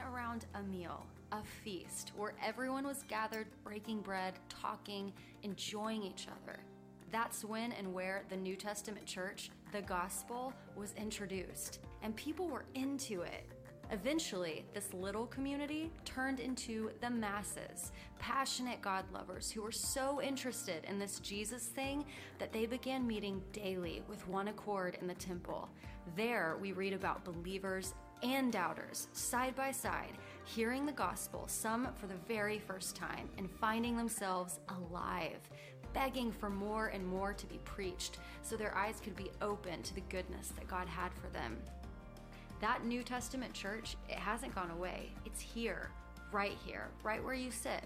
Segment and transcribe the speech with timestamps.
[0.00, 5.12] around a meal, a feast, where everyone was gathered, breaking bread, talking,
[5.42, 6.58] enjoying each other.
[7.12, 12.64] That's when and where the New Testament church, the gospel, was introduced, and people were
[12.74, 13.46] into it.
[13.92, 20.84] Eventually, this little community turned into the masses, passionate God lovers who were so interested
[20.84, 22.04] in this Jesus thing
[22.40, 25.68] that they began meeting daily with one accord in the temple.
[26.16, 30.12] There, we read about believers and doubters side by side,
[30.44, 35.38] hearing the gospel, some for the very first time, and finding themselves alive,
[35.92, 39.94] begging for more and more to be preached so their eyes could be open to
[39.94, 41.56] the goodness that God had for them.
[42.60, 45.10] That New Testament church, it hasn't gone away.
[45.24, 45.90] It's here,
[46.32, 47.82] right here, right where you sit.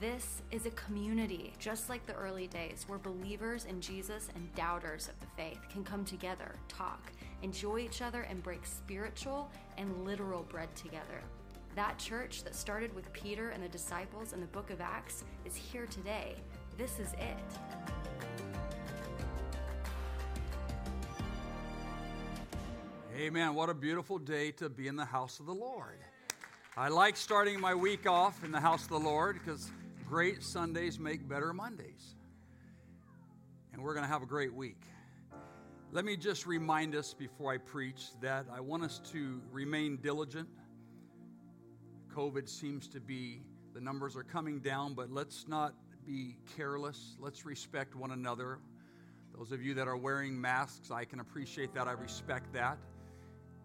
[0.00, 5.08] This is a community, just like the early days, where believers in Jesus and doubters
[5.08, 7.12] of the faith can come together, talk,
[7.42, 11.22] enjoy each other, and break spiritual and literal bread together.
[11.76, 15.54] That church that started with Peter and the disciples in the book of Acts is
[15.54, 16.34] here today.
[16.76, 17.38] This is it.
[23.16, 23.54] Amen.
[23.54, 26.00] What a beautiful day to be in the house of the Lord.
[26.76, 29.70] I like starting my week off in the house of the Lord because
[30.14, 32.14] great Sundays make better Mondays.
[33.72, 34.80] And we're going to have a great week.
[35.90, 40.48] Let me just remind us before I preach that I want us to remain diligent.
[42.14, 43.42] COVID seems to be,
[43.74, 45.74] the numbers are coming down, but let's not
[46.06, 47.16] be careless.
[47.18, 48.60] Let's respect one another.
[49.36, 51.88] Those of you that are wearing masks, I can appreciate that.
[51.88, 52.78] I respect that.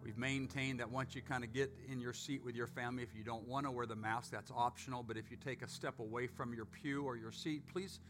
[0.02, 3.14] We've maintained that once you kind of get in your seat with your family, if
[3.14, 5.02] you don't want to wear the mask, that's optional.
[5.02, 8.00] But if you take a step away from your pew or your seat, please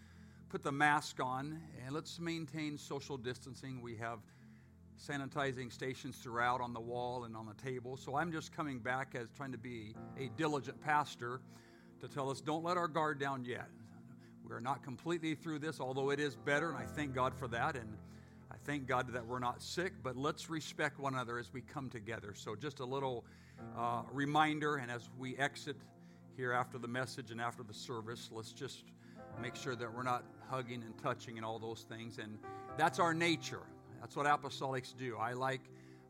[0.49, 3.81] put the mask on and let's maintain social distancing.
[3.83, 4.21] We have
[5.01, 7.97] sanitizing stations throughout on the wall and on the table.
[7.97, 11.41] So I'm just coming back as trying to be a diligent pastor
[12.00, 13.69] to tell us don't let our guard down yet.
[14.47, 17.77] We're not completely through this, although it is better, and I thank God for that.
[17.77, 17.97] And
[18.70, 22.34] thank God that we're not sick, but let's respect one another as we come together.
[22.36, 23.25] So, just a little
[23.76, 25.75] uh, reminder, and as we exit
[26.36, 28.84] here after the message and after the service, let's just
[29.42, 32.19] make sure that we're not hugging and touching and all those things.
[32.19, 32.38] And
[32.78, 33.62] that's our nature.
[34.00, 35.16] That's what apostolics do.
[35.16, 35.62] I like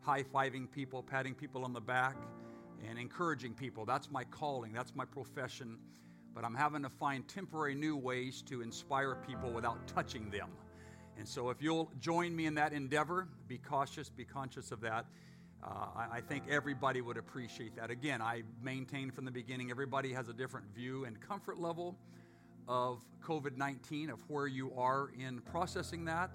[0.03, 2.17] high fiving people, patting people on the back,
[2.87, 3.87] and encouraging people.
[3.87, 5.79] That's my calling, that's my profession.
[6.35, 10.51] But I'm having to find temporary new ways to inspire people without touching them.
[11.21, 15.05] And so, if you'll join me in that endeavor, be cautious, be conscious of that.
[15.63, 17.91] Uh, I, I, think everybody would appreciate that.
[17.91, 21.95] Again, I maintain from the beginning everybody has a different view and comfort level
[22.69, 26.31] of COVID 19, of where you are in processing that.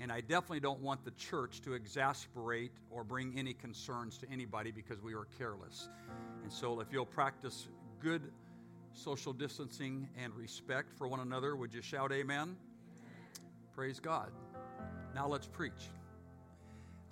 [0.00, 4.72] And I definitely don't want the church to exasperate or bring any concerns to anybody
[4.72, 5.90] because we are careless.
[6.42, 7.68] And so, if you'll practice
[8.00, 8.32] good
[8.94, 12.56] social distancing and respect for one another, would you shout amen?
[13.78, 14.32] Praise God.
[15.14, 15.92] Now let's preach.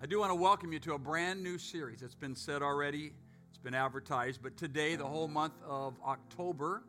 [0.02, 2.02] I do want to welcome you to a brand new series.
[2.02, 3.12] It's been said already,
[3.48, 6.82] it's been advertised, but today, the whole month of October,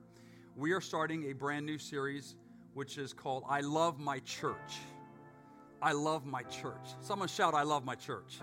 [0.56, 2.38] we are starting a brand new series
[2.74, 4.80] which is called I Love My Church.
[5.80, 6.96] I love my church.
[7.02, 8.40] Someone shout, I love my church.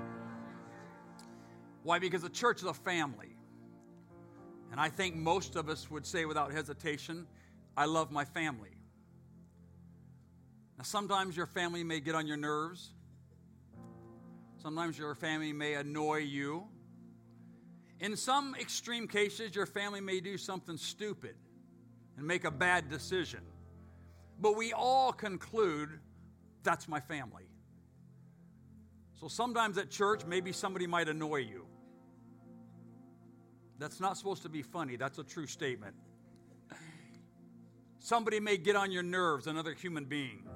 [1.82, 1.98] Why?
[1.98, 3.34] Because the church is a family.
[4.70, 7.26] And I think most of us would say without hesitation,
[7.76, 8.73] I love my family.
[10.76, 12.90] Now, sometimes your family may get on your nerves.
[14.60, 16.64] Sometimes your family may annoy you.
[18.00, 21.36] In some extreme cases, your family may do something stupid
[22.16, 23.40] and make a bad decision.
[24.40, 25.90] But we all conclude
[26.62, 27.44] that's my family.
[29.20, 31.66] So sometimes at church, maybe somebody might annoy you.
[33.78, 35.94] That's not supposed to be funny, that's a true statement.
[37.98, 40.46] Somebody may get on your nerves, another human being.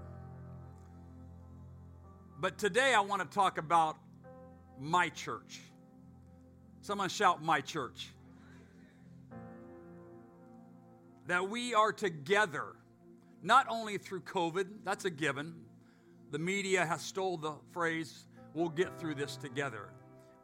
[2.40, 3.96] But today I want to talk about
[4.78, 5.60] my church.
[6.82, 8.10] Someone shout, My church.
[11.26, 12.76] That we are together,
[13.42, 15.52] not only through COVID, that's a given.
[16.30, 19.88] The media has stole the phrase, we'll get through this together.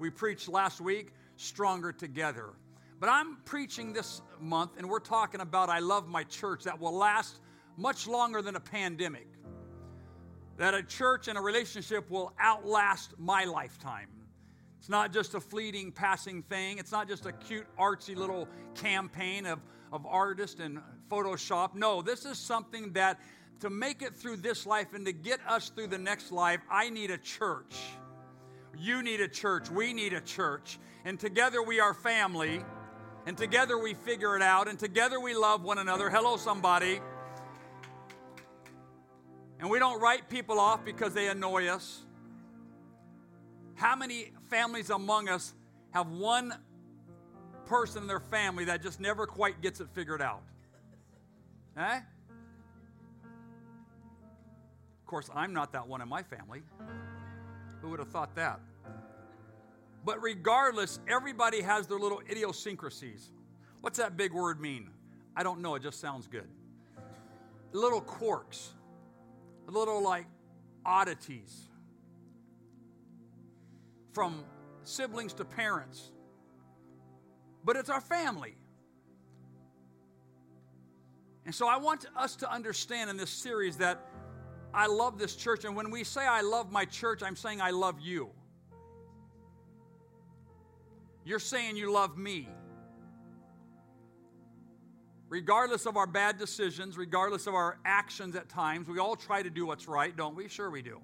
[0.00, 2.54] We preached last week, stronger together.
[2.98, 6.94] But I'm preaching this month, and we're talking about I love my church that will
[6.94, 7.38] last
[7.76, 9.28] much longer than a pandemic
[10.56, 14.08] that a church and a relationship will outlast my lifetime.
[14.78, 16.78] It's not just a fleeting, passing thing.
[16.78, 19.60] It's not just a cute, artsy little campaign of,
[19.92, 20.80] of artists and
[21.10, 21.74] Photoshop.
[21.74, 23.18] No, this is something that
[23.60, 26.90] to make it through this life and to get us through the next life, I
[26.90, 27.76] need a church.
[28.76, 29.70] You need a church.
[29.70, 30.78] We need a church.
[31.04, 32.62] And together we are family.
[33.26, 36.10] And together we figure it out, and together we love one another.
[36.10, 37.00] Hello, somebody.
[39.64, 42.02] And we don't write people off because they annoy us.
[43.76, 45.54] How many families among us
[45.92, 46.52] have one
[47.64, 50.42] person in their family that just never quite gets it figured out?
[51.78, 51.96] Eh?
[55.00, 56.60] Of course, I'm not that one in my family.
[57.80, 58.60] Who would have thought that?
[60.04, 63.30] But regardless, everybody has their little idiosyncrasies.
[63.80, 64.90] What's that big word mean?
[65.34, 66.50] I don't know, it just sounds good.
[67.72, 68.74] Little quirks,
[69.66, 70.26] little like
[70.84, 71.68] oddities
[74.12, 74.44] from
[74.82, 76.10] siblings to parents.
[77.64, 78.56] But it's our family.
[81.46, 84.06] And so I want us to understand in this series that
[84.72, 85.64] I love this church.
[85.64, 88.30] And when we say I love my church, I'm saying I love you.
[91.24, 92.48] You're saying you love me.
[95.28, 99.50] Regardless of our bad decisions, regardless of our actions at times, we all try to
[99.50, 100.48] do what's right, don't we?
[100.48, 101.00] Sure, we do.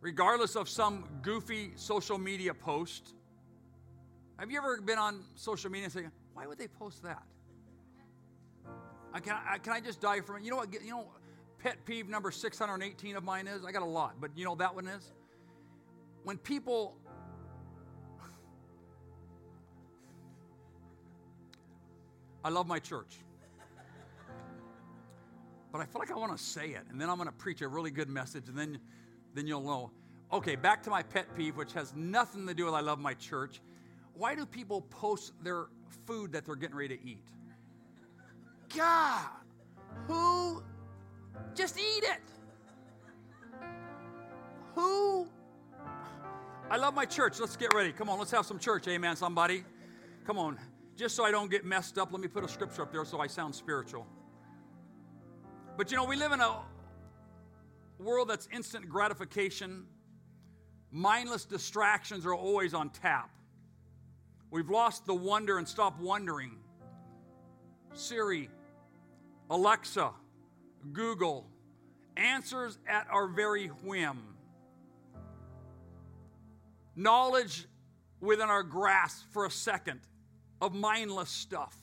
[0.00, 3.14] Regardless of some goofy social media post.
[4.38, 7.22] Have you ever been on social media and say, why would they post that?
[9.14, 10.44] I Can I, can I just die from it?
[10.44, 10.72] You know what?
[10.72, 11.06] You know,
[11.58, 13.64] pet peeve number 618 of mine is?
[13.64, 15.12] I got a lot, but you know that one is?
[16.24, 16.96] When people
[22.44, 23.18] I love my church.
[25.70, 27.62] But I feel like I want to say it, and then I'm going to preach
[27.62, 28.78] a really good message, and then,
[29.34, 29.90] then you'll know.
[30.32, 33.14] Okay, back to my pet peeve, which has nothing to do with I love my
[33.14, 33.60] church.
[34.14, 35.66] Why do people post their
[36.06, 37.24] food that they're getting ready to eat?
[38.74, 39.26] God,
[40.06, 40.62] who
[41.54, 42.20] just eat it?
[44.74, 45.28] Who?
[46.70, 47.38] I love my church.
[47.38, 47.92] Let's get ready.
[47.92, 48.88] Come on, let's have some church.
[48.88, 49.64] Amen, somebody.
[50.26, 50.58] Come on.
[50.96, 53.20] Just so I don't get messed up, let me put a scripture up there so
[53.20, 54.06] I sound spiritual.
[55.76, 56.56] But you know, we live in a
[57.98, 59.86] world that's instant gratification.
[60.90, 63.30] Mindless distractions are always on tap.
[64.50, 66.58] We've lost the wonder and stopped wondering.
[67.94, 68.50] Siri,
[69.48, 70.10] Alexa,
[70.92, 71.46] Google,
[72.18, 74.18] answers at our very whim.
[76.94, 77.66] Knowledge
[78.20, 80.00] within our grasp for a second
[80.62, 81.76] of mindless stuff.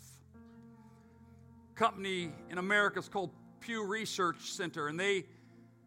[1.76, 5.26] Company in America is called Pew Research Center, and they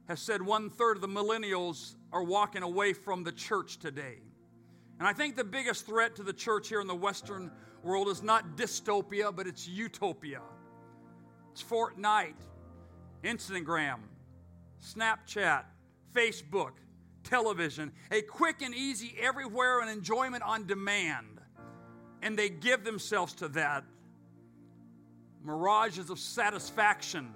[0.09, 4.19] have said one third of the millennials are walking away from the church today.
[4.99, 7.51] And I think the biggest threat to the church here in the Western
[7.83, 10.43] world is not dystopia, but it's utopia.
[11.53, 12.35] It's Fortnite,
[13.25, 14.01] Instagram,
[14.85, 15.65] Snapchat,
[16.13, 16.73] Facebook,
[17.25, 21.42] television, a quick and easy everywhere and enjoyment on demand
[22.23, 23.85] and they give themselves to that.
[25.45, 27.29] Mirages of satisfaction,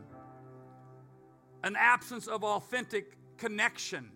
[1.64, 4.10] an absence of authentic connection,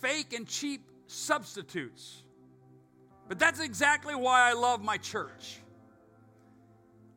[0.00, 2.22] fake and cheap substitutes.
[3.28, 5.58] But that's exactly why I love my church.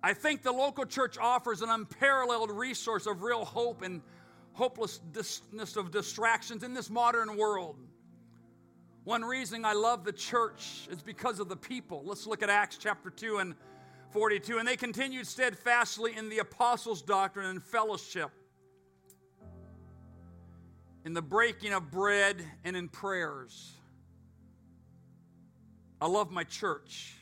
[0.02, 4.02] I think the local church offers an unparalleled resource of real hope and
[4.54, 7.76] hopelessness of distractions in this modern world.
[9.10, 12.04] One reason I love the church is because of the people.
[12.06, 13.56] Let's look at Acts chapter 2 and
[14.12, 14.60] 42.
[14.60, 18.30] And they continued steadfastly in the apostles' doctrine and fellowship,
[21.06, 23.72] in the breaking of bread and in prayers.
[26.00, 27.16] I love my church.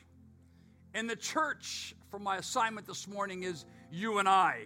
[0.94, 3.64] And the church, for my assignment this morning, is
[3.94, 4.66] you and I.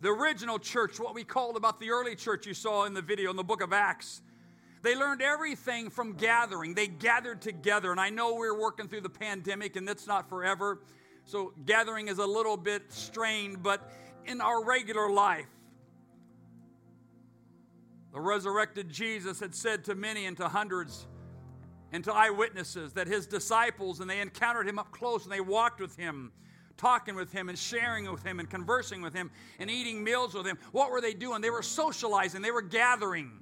[0.00, 3.30] The original church, what we called about the early church you saw in the video
[3.30, 4.22] in the book of Acts
[4.82, 6.74] they learned everything from gathering.
[6.74, 7.92] They gathered together.
[7.92, 10.80] And I know we're working through the pandemic and that's not forever.
[11.24, 13.90] So gathering is a little bit strained, but
[14.26, 15.46] in our regular life,
[18.12, 21.06] the resurrected Jesus had said to many and to hundreds
[21.92, 25.80] and to eyewitnesses that his disciples, and they encountered him up close and they walked
[25.80, 26.32] with him,
[26.76, 30.46] talking with him and sharing with him and conversing with him and eating meals with
[30.46, 30.58] him.
[30.72, 31.40] What were they doing?
[31.40, 33.38] They were socializing, they were gathering.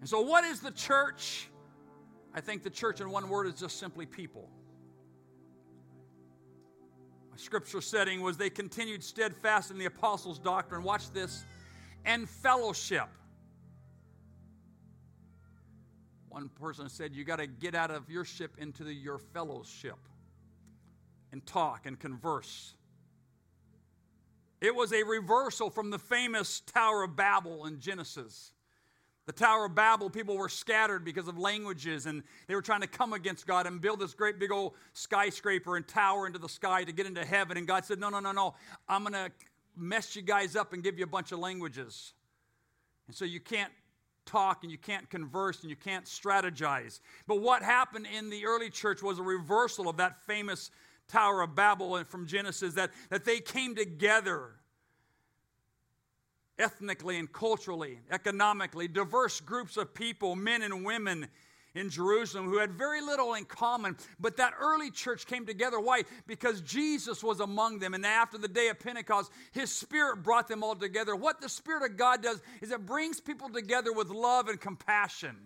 [0.00, 1.48] And so, what is the church?
[2.34, 4.48] I think the church, in one word, is just simply people.
[7.30, 10.82] My scripture setting was they continued steadfast in the apostles' doctrine.
[10.82, 11.44] Watch this
[12.04, 13.08] and fellowship.
[16.28, 19.98] One person said, You got to get out of your ship into the, your fellowship
[21.32, 22.74] and talk and converse.
[24.60, 28.52] It was a reversal from the famous Tower of Babel in Genesis
[29.28, 32.86] The Tower of Babel, people were scattered because of languages and they were trying to
[32.86, 36.82] come against God and build this great big old skyscraper and tower into the sky
[36.82, 37.58] to get into heaven.
[37.58, 38.54] And God said, No, no, no, no.
[38.88, 39.30] I'm going to
[39.76, 42.14] mess you guys up and give you a bunch of languages.
[43.06, 43.70] And so you can't
[44.24, 47.00] talk and you can't converse and you can't strategize.
[47.26, 50.70] But what happened in the early church was a reversal of that famous
[51.06, 54.52] Tower of Babel from Genesis that, that they came together
[56.58, 61.28] ethnically and culturally, economically, diverse groups of people, men and women
[61.74, 63.96] in Jerusalem who had very little in common.
[64.18, 65.78] But that early church came together.
[65.78, 66.02] Why?
[66.26, 67.94] Because Jesus was among them.
[67.94, 71.14] And after the day of Pentecost, his spirit brought them all together.
[71.14, 75.36] What the Spirit of God does is it brings people together with love and compassion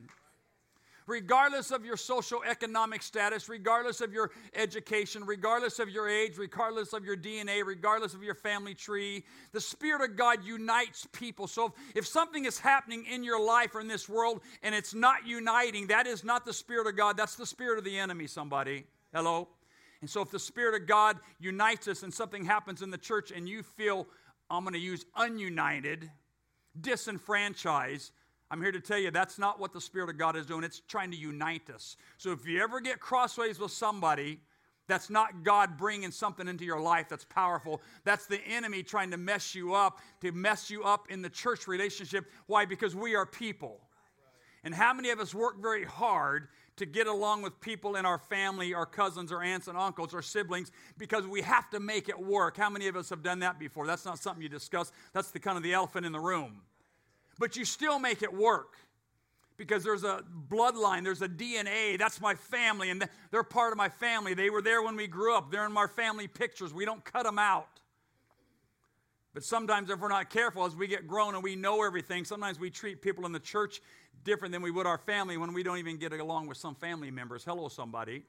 [1.06, 6.92] regardless of your social economic status, regardless of your education, regardless of your age, regardless
[6.92, 9.24] of your DNA, regardless of your family tree.
[9.52, 11.46] The Spirit of God unites people.
[11.46, 14.94] So if, if something is happening in your life or in this world and it's
[14.94, 18.26] not uniting, that is not the Spirit of God, that's the Spirit of the enemy,
[18.26, 18.84] somebody.
[19.14, 19.48] Hello?
[20.00, 23.30] And so if the Spirit of God unites us and something happens in the church
[23.30, 24.06] and you feel,
[24.50, 26.10] I'm going to use ununited,
[26.78, 28.10] disenfranchised,
[28.52, 30.62] I'm here to tell you that's not what the Spirit of God is doing.
[30.62, 31.96] It's trying to unite us.
[32.18, 34.40] So if you ever get crossways with somebody,
[34.86, 37.80] that's not God bringing something into your life that's powerful.
[38.04, 41.66] That's the enemy trying to mess you up, to mess you up in the church
[41.66, 42.26] relationship.
[42.46, 42.66] Why?
[42.66, 43.80] Because we are people.
[44.64, 48.18] And how many of us work very hard to get along with people in our
[48.18, 52.20] family, our cousins, our aunts and uncles, our siblings, because we have to make it
[52.20, 52.58] work?
[52.58, 53.86] How many of us have done that before?
[53.86, 54.92] That's not something you discuss.
[55.14, 56.60] That's the kind of the elephant in the room
[57.38, 58.76] but you still make it work
[59.56, 61.98] because there's a bloodline, there's a DNA.
[61.98, 64.34] That's my family, and they're part of my family.
[64.34, 66.74] They were there when we grew up, they're in my family pictures.
[66.74, 67.68] We don't cut them out.
[69.34, 72.58] But sometimes, if we're not careful, as we get grown and we know everything, sometimes
[72.58, 73.80] we treat people in the church
[74.24, 77.10] different than we would our family when we don't even get along with some family
[77.10, 77.44] members.
[77.44, 78.24] Hello, somebody.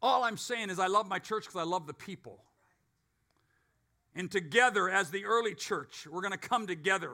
[0.00, 2.42] All I'm saying is, I love my church because I love the people.
[4.14, 7.10] And together, as the early church, we're going to come together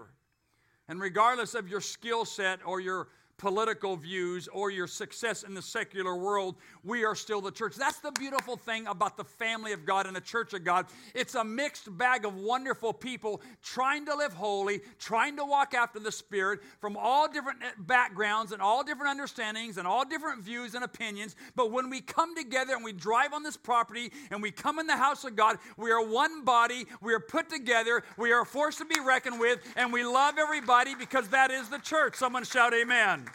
[0.91, 3.07] and regardless of your skill set or your
[3.41, 7.75] political views or your success in the secular world, we are still the church.
[7.75, 10.87] That's the beautiful thing about the family of God and the church of God.
[11.15, 15.99] It's a mixed bag of wonderful people trying to live holy, trying to walk after
[15.99, 20.75] the Spirit from all different eh, backgrounds and all different understandings and all different views
[20.75, 21.35] and opinions.
[21.57, 24.87] But when we come together and we drive on this property and we come in
[24.87, 28.77] the house of God, we are one body, we are put together, we are forced
[28.79, 32.17] to be reckoned with, and we love everybody because that is the church.
[32.17, 33.30] Someone shout, Amen.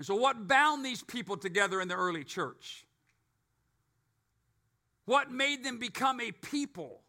[0.00, 2.86] And so, what bound these people together in the early church?
[5.04, 7.02] What made them become a people?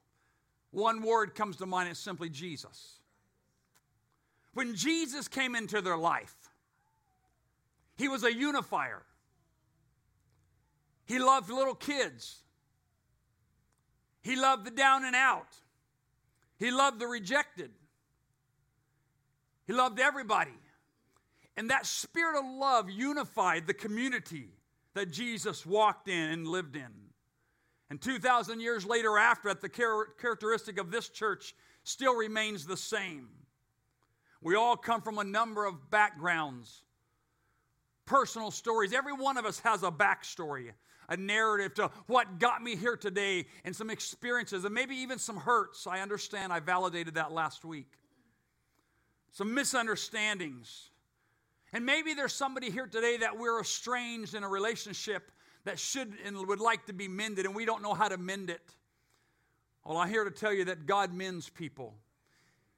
[0.71, 2.99] One word comes to mind, it's simply Jesus.
[4.55, 6.35] When Jesus came into their life,
[7.95, 9.03] he was a unifier.
[11.05, 12.41] He loved little kids.
[14.21, 15.55] He loved the down and out.
[16.59, 17.71] He loved the rejected.
[19.65, 20.51] He loved everybody.
[21.57, 24.49] And that spirit of love unified the community
[24.93, 26.89] that Jesus walked in and lived in.
[27.89, 31.53] And 2,000 years later, after that, the characteristic of this church
[31.83, 33.27] still remains the same.
[34.41, 36.83] We all come from a number of backgrounds,
[38.05, 38.93] personal stories.
[38.93, 40.71] Every one of us has a backstory,
[41.09, 45.37] a narrative to what got me here today, and some experiences, and maybe even some
[45.37, 45.85] hurts.
[45.85, 47.91] I understand, I validated that last week.
[49.33, 50.90] Some misunderstandings
[51.73, 55.31] and maybe there's somebody here today that we're estranged in a relationship
[55.63, 58.49] that should and would like to be mended, and we don't know how to mend
[58.49, 58.75] it.
[59.85, 61.95] Well, I'm here to tell you that God mends people.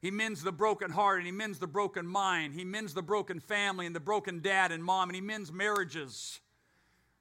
[0.02, 2.54] He mends the broken heart and He mends the broken mind.
[2.54, 6.40] He mends the broken family and the broken dad and mom, and He mends marriages.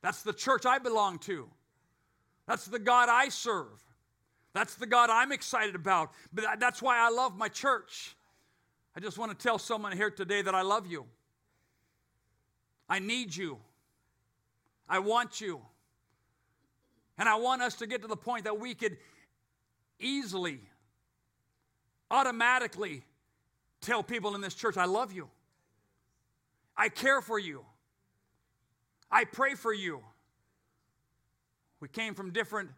[0.02, 1.49] That's the church I belong to.
[2.47, 3.81] That's the God I serve.
[4.52, 6.11] That's the God I'm excited about.
[6.33, 8.17] But that's why I love my church.
[8.97, 11.07] I just want to tell someone here today that I love you.
[12.92, 13.56] I need you.
[14.87, 15.62] I want you.
[17.16, 18.99] And I want us to get to the point that we could
[19.99, 20.61] easily,
[22.11, 23.02] automatically
[23.80, 25.30] tell people in this church, I love you.
[26.76, 27.64] I care for you.
[29.11, 30.02] I pray for you.
[31.80, 32.68] We came from different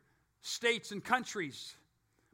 [0.42, 1.74] states and countries,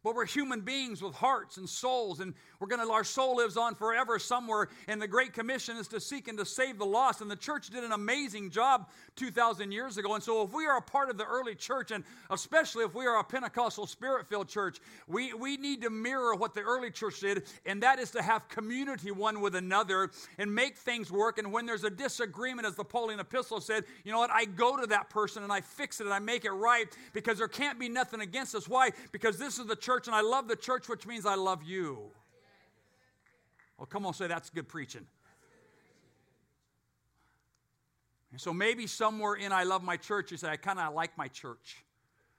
[0.03, 3.59] But we're human beings with hearts and souls, and we're going to, our soul lives
[3.59, 4.69] on forever somewhere.
[4.89, 7.21] And the Great Commission is to seek and to save the lost.
[7.21, 10.15] And the church did an amazing job 2,000 years ago.
[10.15, 13.07] And so, if we are a part of the early church, and especially if we
[13.07, 17.21] are a Pentecostal spirit filled church, we, we need to mirror what the early church
[17.21, 21.37] did, and that is to have community one with another and make things work.
[21.37, 24.31] And when there's a disagreement, as the Pauline epistle said, you know what?
[24.31, 27.37] I go to that person and I fix it and I make it right because
[27.37, 28.67] there can't be nothing against us.
[28.67, 28.91] Why?
[29.13, 31.65] Because this is the church church and I love the church, which means I love
[31.65, 31.99] you.
[33.77, 35.05] Well, come on, say that's good preaching.
[38.31, 41.19] And so maybe somewhere in I love my church, you say, I kind of like
[41.19, 41.79] my church.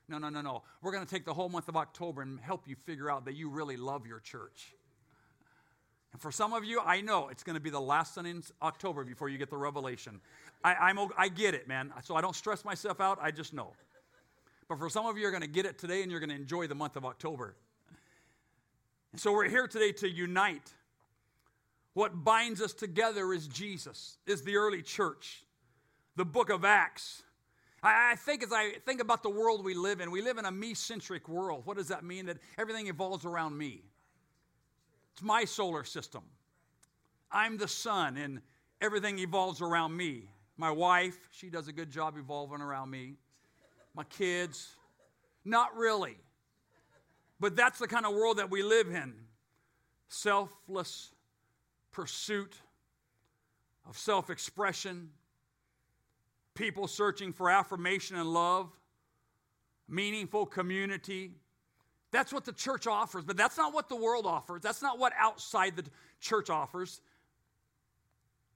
[0.08, 0.64] No, no, no, no.
[0.82, 3.36] We're going to take the whole month of October and help you figure out that
[3.36, 4.74] you really love your church.
[6.14, 8.44] And for some of you, I know it's going to be the last Sunday in
[8.62, 10.22] October before you get the revelation.
[10.64, 11.92] I, I'm, I get it, man.
[12.04, 13.20] So I don't stress myself out.
[13.22, 13.74] I just know.
[14.72, 16.36] But for some of you, you're going to get it today and you're going to
[16.36, 17.58] enjoy the month of October.
[19.12, 20.72] And so we're here today to unite.
[21.94, 25.44] What binds us together is Jesus, is the early church,
[26.16, 27.22] the book of Acts.
[27.84, 30.46] I, I think as I think about the world we live in, we live in
[30.46, 31.66] a me centric world.
[31.66, 32.28] What does that mean?
[32.28, 33.82] That everything evolves around me.
[35.12, 36.22] It's my solar system.
[37.30, 38.40] I'm the sun, and
[38.80, 40.30] everything evolves around me.
[40.56, 43.18] My wife, she does a good job evolving around me
[43.94, 44.76] my kids.
[45.44, 46.18] Not really.
[47.40, 49.14] But that's the kind of world that we live in
[50.08, 51.12] selfless
[51.92, 52.54] pursuit
[53.88, 55.10] of self expression,
[56.54, 58.70] people searching for affirmation and love,
[59.88, 61.32] meaningful community.
[62.12, 64.62] That's what the church offers, but that's not what the world offers.
[64.62, 65.86] That's not what outside the
[66.20, 67.02] church offers.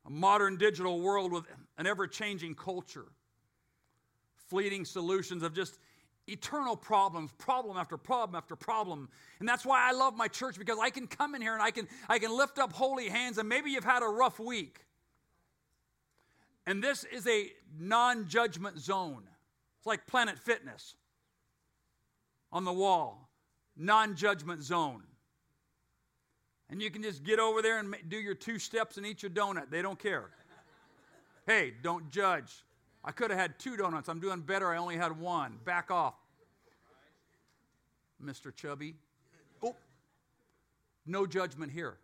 [0.05, 1.45] A modern digital world with
[1.77, 3.05] an ever changing culture
[4.47, 5.77] fleeting solutions of just
[6.27, 9.09] eternal problems, problem after problem after problem.
[9.39, 11.71] And that's why I love my church because I can come in here and I
[11.71, 14.79] can I can lift up holy hands and maybe you've had a rough week.
[16.67, 19.23] And this is a non-judgment zone.
[19.77, 20.95] It's like Planet Fitness
[22.51, 23.29] on the wall.
[23.77, 25.03] Non-judgment zone.
[26.69, 29.29] And you can just get over there and do your two steps and eat your
[29.29, 29.69] donut.
[29.69, 30.31] They don't care.
[31.45, 32.64] hey, don't judge.
[33.05, 34.09] I could have had two donuts.
[34.09, 34.67] I'm doing better.
[34.73, 35.59] I only had one.
[35.63, 36.15] Back off,
[38.23, 38.53] Mr.
[38.53, 38.95] Chubby.
[39.63, 39.75] Oh,
[41.05, 41.97] no judgment here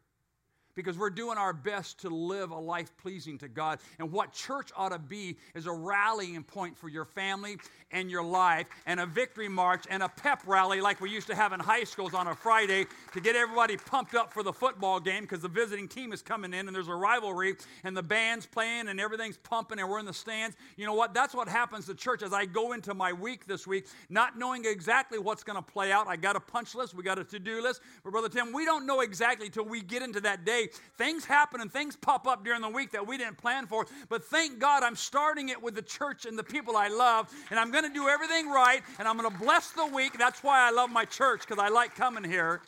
[0.75, 3.79] because we're doing our best to live a life pleasing to God.
[3.99, 7.57] And what church ought to be is a rallying point for your family
[7.91, 11.35] and your life, and a victory march and a pep rally like we used to
[11.35, 14.99] have in high schools on a Friday to get everybody pumped up for the football
[14.99, 18.45] game because the visiting team is coming in and there's a rivalry and the band's
[18.45, 20.55] playing and everything's pumping and we're in the stands.
[20.77, 21.13] You know what?
[21.13, 24.65] That's what happens to church as I go into my week this week, not knowing
[24.65, 26.07] exactly what's going to play out.
[26.07, 27.81] I got a punch list, we got a to do list.
[28.03, 31.61] But, Brother Tim, we don't know exactly till we get into that day things happen
[31.61, 33.85] and things pop up during the week that we didn't plan for.
[34.09, 37.59] But thank God I'm starting it with the church and the people I love, and
[37.59, 40.17] I'm going to do everything right, and I'm going to bless the week.
[40.17, 42.61] That's why I love my church, because I like coming here.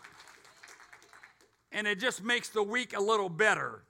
[1.72, 3.84] And it just makes the week a little better.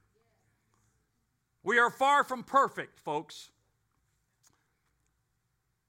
[1.63, 3.49] We are far from perfect, folks.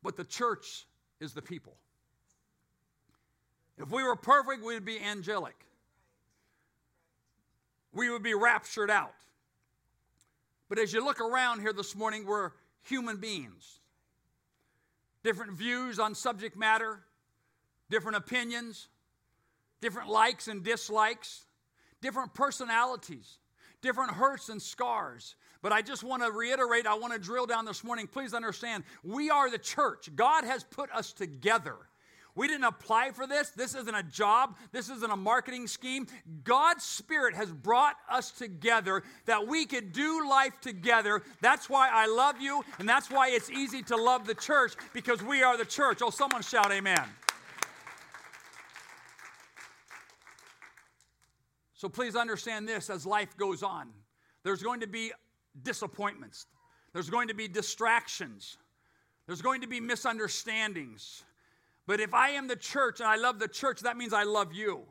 [0.03, 0.87] But the church
[1.21, 1.75] is the people.
[3.79, 5.55] If we were perfect, we'd be angelic
[7.95, 9.15] we would be raptured out.
[10.69, 12.51] But as you look around here this morning, we're
[12.83, 13.81] human beings.
[15.23, 17.01] Different views on subject matter,
[17.89, 18.89] different opinions,
[19.81, 21.45] different likes and dislikes,
[22.03, 23.39] different personalities,
[23.81, 25.37] different hurts and scars.
[25.63, 28.07] But I just want to reiterate, I want to drill down this morning.
[28.07, 30.11] Please understand, we are the church.
[30.15, 31.77] God has put us together.
[32.37, 33.51] We didn't apply for this.
[33.51, 34.57] This isn't a job.
[34.73, 36.07] This isn't a marketing scheme.
[36.43, 41.23] God's Spirit has brought us together that we could do life together.
[41.41, 45.23] That's why I love you, and that's why it's easy to love the church because
[45.23, 46.01] we are the church.
[46.03, 47.05] Oh, someone shout, Amen.
[51.75, 53.91] So please understand this as life goes on.
[54.43, 55.13] There's going to be
[55.63, 56.47] disappointments,
[56.93, 58.57] there's going to be distractions,
[59.27, 61.23] there's going to be misunderstandings.
[61.87, 64.53] But if I am the church and I love the church, that means I love
[64.53, 64.85] you.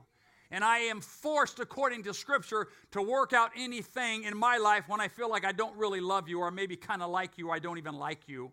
[0.51, 5.01] And I am forced, according to Scripture, to work out anything in my life when
[5.01, 7.55] I feel like I don't really love you, or maybe kind of like you, or
[7.55, 8.51] I don't even like you.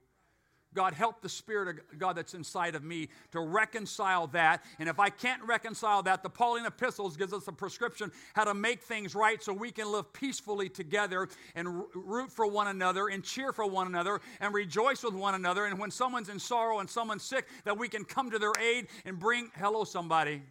[0.75, 4.65] God, help the Spirit of God that's inside of me to reconcile that.
[4.79, 8.55] And if I can't reconcile that, the Pauline epistles gives us a prescription how to
[8.55, 13.25] make things right so we can live peacefully together and root for one another and
[13.25, 15.67] cheer for one another and rejoice with one another.
[15.67, 18.87] And when someone's in sorrow and someone's sick, that we can come to their aid
[19.05, 20.43] and bring, hello, somebody.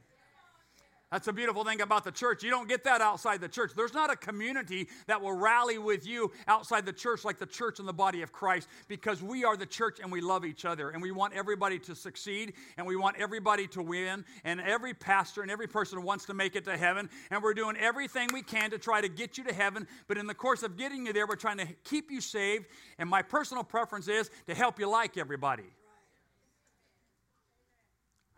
[1.11, 2.43] That's a beautiful thing about the church.
[2.43, 3.71] You don't get that outside the church.
[3.75, 7.79] There's not a community that will rally with you outside the church like the church
[7.79, 10.91] and the body of Christ because we are the church and we love each other
[10.91, 15.41] and we want everybody to succeed and we want everybody to win and every pastor
[15.41, 18.69] and every person wants to make it to heaven and we're doing everything we can
[18.69, 21.25] to try to get you to heaven, but in the course of getting you there,
[21.25, 22.67] we're trying to keep you saved
[22.99, 25.65] and my personal preference is to help you like everybody.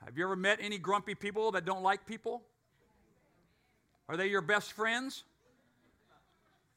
[0.06, 2.44] Have you ever met any grumpy people that don't like people?
[4.12, 5.24] Are they your best friends?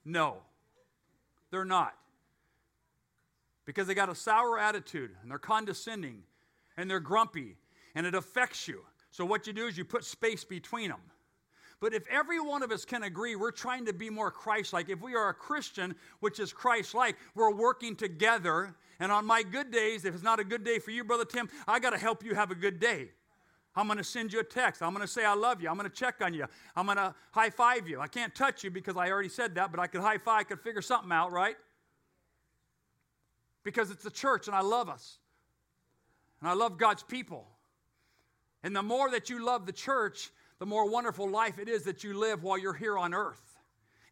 [0.05, 0.37] No,
[1.51, 1.93] they're not.
[3.65, 6.23] Because they got a sour attitude and they're condescending
[6.77, 7.57] and they're grumpy
[7.97, 8.83] and it affects you.
[9.11, 11.01] So, what you do is you put space between them.
[11.81, 14.89] But if every one of us can agree we're trying to be more Christ like,
[14.89, 18.77] if we are a Christian, which is Christ like, we're working together.
[19.01, 21.49] And on my good days, if it's not a good day for you, Brother Tim,
[21.67, 23.09] I got to help you have a good day.
[23.77, 24.83] I'm going to send you a text.
[24.83, 25.69] I'm going to say I love you.
[25.69, 26.47] I'm going to check on you.
[26.77, 28.01] I'm going to high five you.
[28.01, 30.45] I can't touch you because I already said that, but I could high five, I
[30.45, 31.57] could figure something out, right?
[33.65, 35.19] Because it's the church and I love us.
[36.41, 37.49] And I love God's people.
[38.63, 42.05] And the more that you love the church, the more wonderful life it is that
[42.05, 43.54] you live while you're here on earth.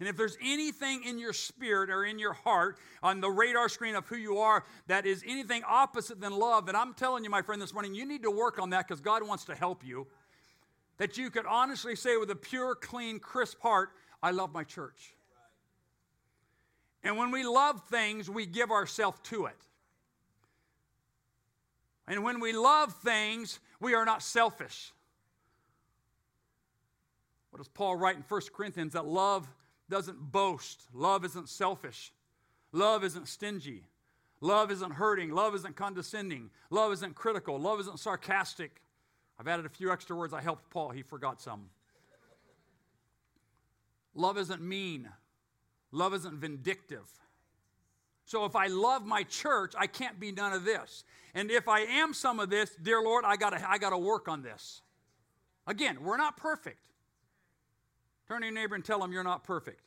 [0.02, 3.94] And if there's anything in your spirit or in your heart on the radar screen
[3.94, 7.40] of who you are that is anything opposite than love, then I'm telling you, my
[7.40, 10.08] friend, this morning, you need to work on that because God wants to help you.
[10.98, 15.14] That you could honestly say with a pure, clean, crisp heart, I love my church.
[17.04, 19.62] And when we love things, we give ourselves to it.
[22.08, 24.92] And when we love things, we are not selfish.
[27.50, 28.94] What does Paul write in 1 Corinthians?
[28.94, 29.46] That love
[29.88, 30.86] doesn't boast.
[30.92, 32.12] Love isn't selfish.
[32.72, 33.84] Love isn't stingy.
[34.40, 35.30] Love isn't hurting.
[35.30, 36.50] Love isn't condescending.
[36.70, 37.58] Love isn't critical.
[37.60, 38.82] Love isn't sarcastic.
[39.38, 40.32] I've added a few extra words.
[40.32, 40.90] I helped Paul.
[40.90, 41.68] He forgot some.
[44.14, 45.08] Love isn't mean.
[45.90, 47.08] Love isn't vindictive.
[48.24, 51.04] So if I love my church, I can't be none of this.
[51.34, 54.42] And if I am some of this, dear Lord, I got I to work on
[54.42, 54.82] this.
[55.66, 56.88] Again, we're not perfect.
[58.32, 59.82] Turn to your neighbor and tell them you're not perfect.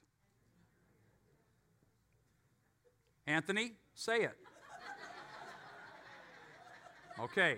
[3.25, 4.38] Anthony, say it.
[7.19, 7.58] Okay.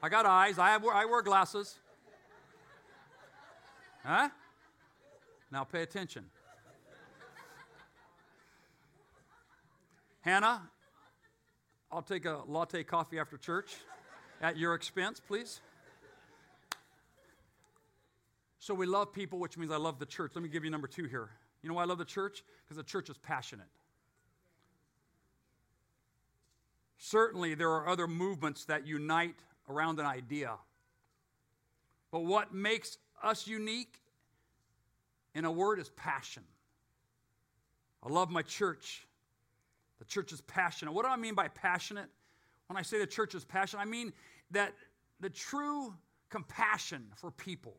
[0.00, 0.60] I got eyes.
[0.60, 1.80] I, have, I wear glasses.
[4.04, 4.28] Huh?
[5.50, 6.26] Now pay attention.
[10.20, 10.62] Hannah,
[11.90, 13.74] I'll take a latte coffee after church
[14.40, 15.60] at your expense, please.
[18.64, 20.32] So we love people, which means I love the church.
[20.34, 21.28] Let me give you number two here.
[21.60, 22.42] You know why I love the church?
[22.64, 23.66] Because the church is passionate.
[26.96, 29.34] Certainly, there are other movements that unite
[29.68, 30.52] around an idea.
[32.10, 34.00] But what makes us unique,
[35.34, 36.44] in a word, is passion.
[38.02, 39.06] I love my church.
[39.98, 40.92] The church is passionate.
[40.92, 42.08] What do I mean by passionate?
[42.68, 44.14] When I say the church is passionate, I mean
[44.52, 44.72] that
[45.20, 45.92] the true
[46.30, 47.76] compassion for people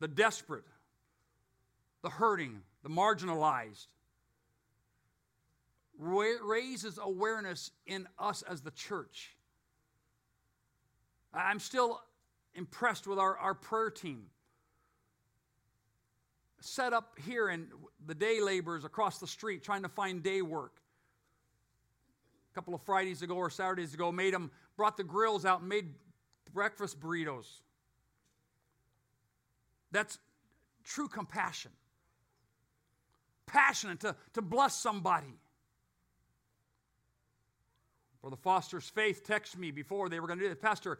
[0.00, 0.64] the desperate,
[2.02, 3.86] the hurting, the marginalized.
[5.98, 9.34] Raises awareness in us as the church.
[11.32, 12.00] I'm still
[12.54, 14.24] impressed with our, our prayer team.
[16.60, 17.68] Set up here and
[18.06, 20.80] the day laborers across the street trying to find day work.
[22.52, 25.68] A couple of Fridays ago or Saturdays ago, made them, brought the grills out and
[25.68, 25.94] made
[26.52, 27.60] breakfast burritos.
[29.96, 30.18] That's
[30.84, 31.70] true compassion.
[33.46, 35.38] Passionate to, to bless somebody.
[38.20, 40.60] Brother Foster's faith texted me before they were going to do it.
[40.60, 40.98] Pastor,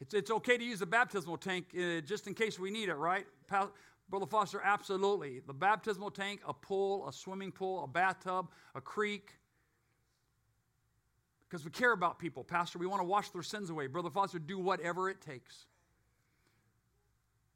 [0.00, 2.96] it's, it's okay to use the baptismal tank uh, just in case we need it,
[2.96, 3.26] right?
[3.46, 3.70] Pa-
[4.10, 5.40] Brother Foster, absolutely.
[5.46, 9.34] The baptismal tank, a pool, a swimming pool, a bathtub, a creek.
[11.48, 12.42] Because we care about people.
[12.42, 13.86] Pastor, we want to wash their sins away.
[13.86, 15.66] Brother Foster, do whatever it takes.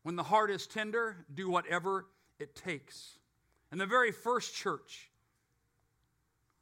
[0.06, 2.06] When the heart is tender, do whatever
[2.38, 3.18] it takes.
[3.72, 5.10] In the very first church,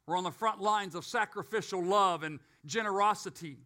[0.07, 3.57] we're on the front lines of sacrificial love and generosity.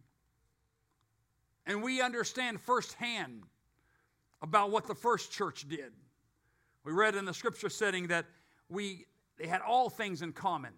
[1.64, 3.44] And we understand firsthand
[4.42, 5.92] about what the first church did.
[6.84, 8.26] We read in the scripture setting that
[8.68, 9.06] we
[9.38, 10.74] they had all things in common.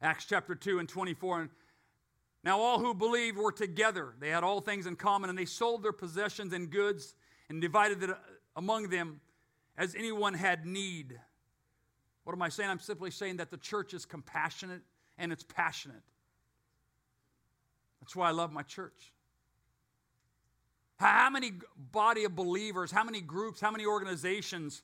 [0.00, 1.40] Acts chapter 2 and 24.
[1.40, 1.50] and
[2.44, 4.14] Now all who believed were together.
[4.20, 7.16] They had all things in common, and they sold their possessions and goods
[7.48, 8.14] and divided it uh,
[8.56, 9.20] among them
[9.76, 11.18] as anyone had need.
[12.24, 12.68] What am I saying?
[12.68, 14.82] I'm simply saying that the church is compassionate
[15.16, 16.02] and it's passionate.
[18.00, 19.12] That's why I love my church.
[20.96, 21.52] How many
[21.92, 24.82] body of believers, how many groups, how many organizations,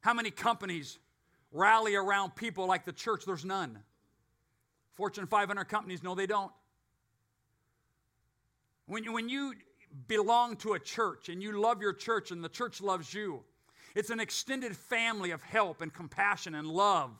[0.00, 0.98] how many companies
[1.52, 3.24] rally around people like the church?
[3.26, 3.78] There's none.
[4.92, 6.50] Fortune 500 companies, no, they don't.
[8.86, 9.54] When when you
[10.08, 13.42] belong to a church and you love your church and the church loves you,
[13.94, 17.10] it's an extended family of help and compassion and love.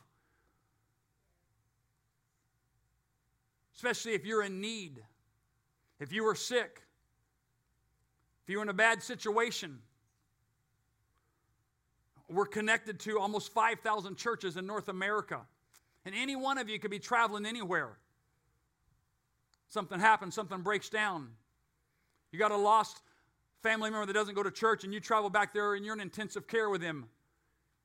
[3.75, 5.03] Especially if you're in need,
[5.99, 6.81] if you are sick,
[8.43, 9.79] if you're in a bad situation.
[12.29, 15.41] We're connected to almost 5,000 churches in North America.
[16.05, 17.97] And any one of you could be traveling anywhere.
[19.69, 21.29] Something happens, something breaks down.
[22.33, 23.01] You got a lost
[23.61, 26.01] family member that doesn't go to church, and you travel back there and you're in
[26.01, 27.05] intensive care with him.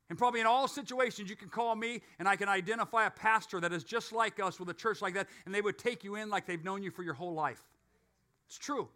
[0.09, 3.59] And probably in all situations, you can call me and I can identify a pastor
[3.61, 6.15] that is just like us with a church like that, and they would take you
[6.15, 7.61] in like they've known you for your whole life.
[8.47, 8.89] It's true.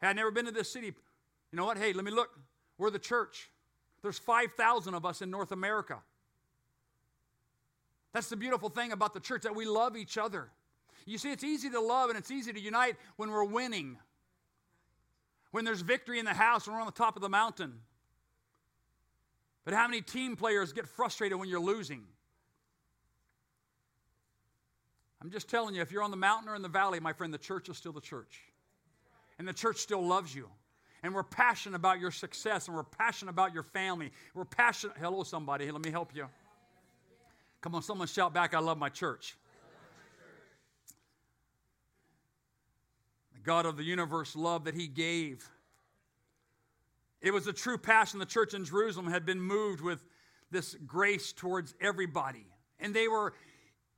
[0.00, 0.86] Hey, I'd never been to this city.
[0.86, 1.76] You know what?
[1.76, 2.30] Hey, let me look.
[2.78, 3.50] We're the church.
[4.00, 5.98] There's 5,000 of us in North America.
[8.12, 10.50] That's the beautiful thing about the church that we love each other.
[11.06, 13.96] You see, it's easy to love and it's easy to unite when we're winning,
[15.50, 17.74] when there's victory in the house, when we're on the top of the mountain.
[19.64, 22.04] But how many team players get frustrated when you're losing?
[25.20, 27.34] I'm just telling you, if you're on the mountain or in the valley, my friend,
[27.34, 28.40] the church is still the church.
[29.38, 30.48] And the church still loves you.
[31.02, 34.10] And we're passionate about your success and we're passionate about your family.
[34.34, 34.96] We're passionate.
[34.98, 35.70] Hello, somebody.
[35.70, 36.26] Let me help you.
[37.60, 39.36] Come on, someone shout back, I love my church.
[43.48, 45.48] God of the universe love that He gave.
[47.22, 48.18] It was a true passion.
[48.18, 50.04] The church in Jerusalem had been moved with
[50.50, 52.44] this grace towards everybody.
[52.78, 53.32] And they were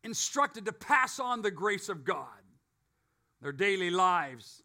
[0.05, 2.29] instructed to pass on the grace of God,
[3.43, 4.63] their daily lives.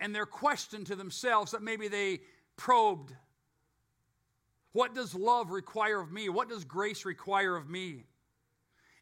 [0.00, 2.18] And their question to themselves that maybe they
[2.56, 3.14] probed
[4.72, 6.28] what does love require of me?
[6.28, 8.06] What does grace require of me?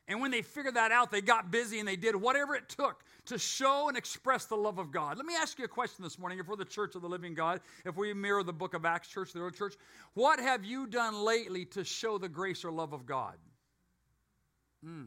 [0.09, 3.05] And when they figured that out, they got busy and they did whatever it took
[3.27, 5.17] to show and express the love of God.
[5.17, 7.35] Let me ask you a question this morning if we're the church of the living
[7.35, 9.75] God, if we mirror the book of Acts church, the early church,
[10.15, 13.35] what have you done lately to show the grace or love of God?
[14.85, 15.05] Hmm.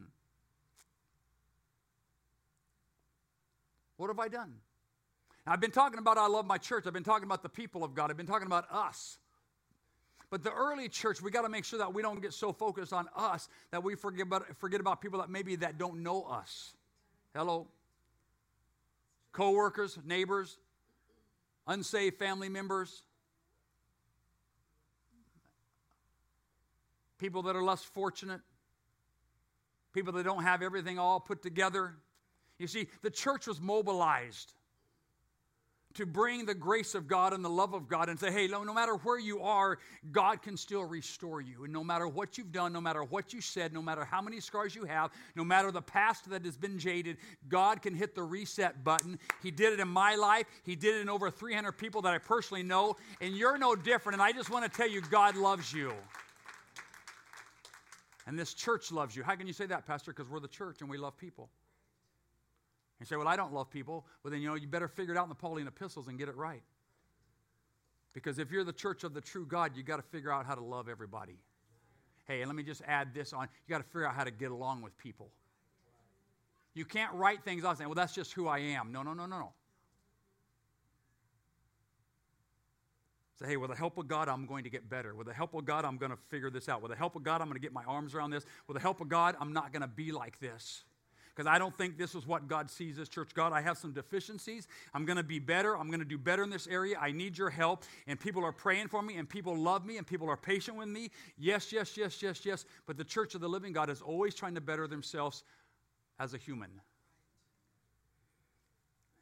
[3.98, 4.54] What have I done?
[5.46, 6.86] Now, I've been talking about I love my church.
[6.86, 8.10] I've been talking about the people of God.
[8.10, 9.18] I've been talking about us.
[10.28, 12.92] But the early church, we got to make sure that we don't get so focused
[12.92, 16.74] on us that we forget about, forget about people that maybe that don't know us.
[17.34, 17.68] Hello?
[19.32, 20.58] Co-workers, neighbors,
[21.66, 23.02] unsaved family members,
[27.18, 28.40] people that are less fortunate,
[29.92, 31.94] people that don't have everything all put together.
[32.58, 34.52] You see, the church was mobilized
[35.96, 38.62] to bring the grace of God and the love of God and say, hey, no,
[38.62, 39.78] no matter where you are,
[40.12, 41.64] God can still restore you.
[41.64, 44.40] And no matter what you've done, no matter what you said, no matter how many
[44.40, 47.16] scars you have, no matter the past that has been jaded,
[47.48, 49.18] God can hit the reset button.
[49.42, 52.18] He did it in my life, He did it in over 300 people that I
[52.18, 54.14] personally know, and you're no different.
[54.14, 55.92] And I just want to tell you, God loves you.
[58.26, 59.22] And this church loves you.
[59.22, 60.12] How can you say that, Pastor?
[60.12, 61.48] Because we're the church and we love people.
[63.00, 64.06] You say, Well, I don't love people.
[64.22, 66.28] Well, then, you know, you better figure it out in the Pauline epistles and get
[66.28, 66.62] it right.
[68.14, 70.54] Because if you're the church of the true God, you got to figure out how
[70.54, 71.38] to love everybody.
[72.26, 73.48] Hey, and let me just add this on.
[73.66, 75.28] You got to figure out how to get along with people.
[76.74, 78.90] You can't write things out saying, well, that's just who I am.
[78.90, 79.52] No, no, no, no, no.
[83.38, 85.14] Say, hey, with the help of God, I'm going to get better.
[85.14, 86.80] With the help of God, I'm going to figure this out.
[86.80, 88.46] With the help of God, I'm going to get my arms around this.
[88.66, 90.84] With the help of God, I'm not going to be like this
[91.36, 93.34] because I don't think this is what God sees as church.
[93.34, 94.66] God, I have some deficiencies.
[94.94, 95.76] I'm going to be better.
[95.76, 96.96] I'm going to do better in this area.
[96.98, 97.84] I need your help.
[98.06, 100.88] And people are praying for me, and people love me, and people are patient with
[100.88, 101.10] me.
[101.36, 102.64] Yes, yes, yes, yes, yes.
[102.86, 105.44] But the church of the living God is always trying to better themselves
[106.18, 106.70] as a human.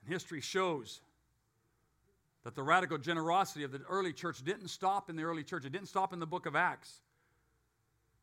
[0.00, 1.00] And history shows
[2.44, 5.72] that the radical generosity of the early church didn't stop in the early church, it
[5.72, 7.00] didn't stop in the book of Acts.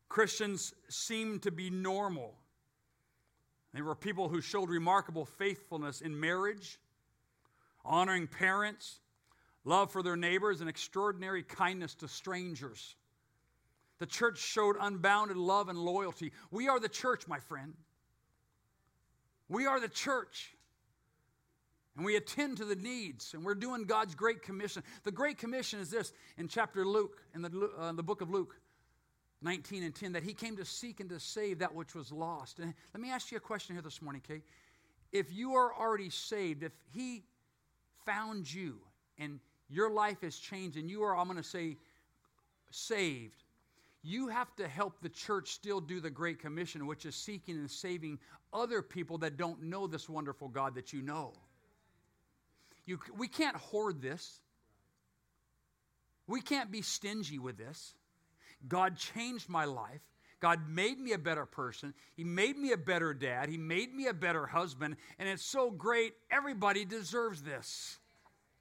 [0.08, 2.36] Christians seemed to be normal
[3.74, 6.78] they were people who showed remarkable faithfulness in marriage,
[7.84, 9.00] honoring parents,
[9.64, 12.96] love for their neighbors, and extraordinary kindness to strangers.
[13.98, 16.32] The church showed unbounded love and loyalty.
[16.50, 17.74] We are the church, my friend.
[19.48, 20.54] We are the church.
[21.96, 24.82] And we attend to the needs, and we're doing God's Great Commission.
[25.04, 28.56] The Great Commission is this in chapter Luke, in the, uh, the book of Luke.
[29.42, 32.58] 19 and 10 that he came to seek and to save that which was lost.
[32.58, 34.42] And let me ask you a question here this morning, Kate.
[35.10, 37.24] if you are already saved, if He
[38.04, 38.78] found you
[39.18, 41.76] and your life has changed and you are, I'm going to say,
[42.70, 43.44] saved,
[44.02, 47.70] you have to help the church still do the Great Commission, which is seeking and
[47.70, 48.18] saving
[48.52, 51.32] other people that don't know this wonderful God that you know.
[52.84, 54.40] You, we can't hoard this.
[56.26, 57.94] We can't be stingy with this.
[58.68, 60.00] God changed my life.
[60.40, 61.94] God made me a better person.
[62.14, 63.48] He made me a better dad.
[63.48, 64.96] He made me a better husband.
[65.18, 66.14] And it's so great.
[66.30, 67.98] Everybody deserves this.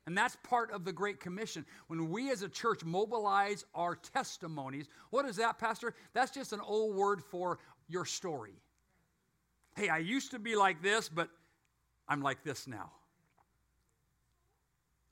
[0.06, 1.66] And that's part of the Great Commission.
[1.88, 5.94] When we as a church mobilize our testimonies, what is that, Pastor?
[6.14, 8.62] That's just an old word for your story.
[9.76, 11.30] Hey, I used to be like this, but
[12.08, 12.92] I'm like this now.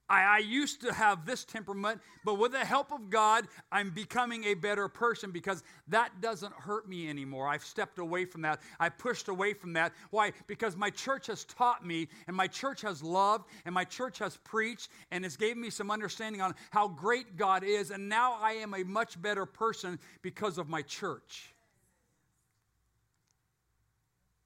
[0.10, 4.44] I, I, used to have this temperament, but with the help of God, I'm becoming
[4.46, 7.48] a better person because that doesn't hurt me anymore.
[7.48, 8.62] I've stepped away from that.
[8.80, 9.94] I pushed away from that.
[10.10, 10.32] Why?
[10.48, 14.38] Because my church has taught me, and my church has loved, and my church has
[14.38, 17.92] preached, and it's given me some understanding on how great God is.
[17.92, 21.54] And now I am a much better person because of my church.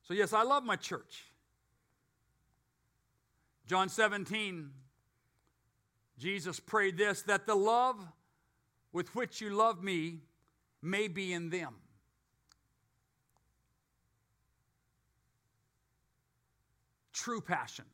[0.03, 1.23] So, yes, I love my church.
[3.65, 4.69] John 17,
[6.17, 7.97] Jesus prayed this that the love
[8.91, 10.19] with which you love me
[10.81, 11.75] may be in them.
[17.13, 17.85] True passion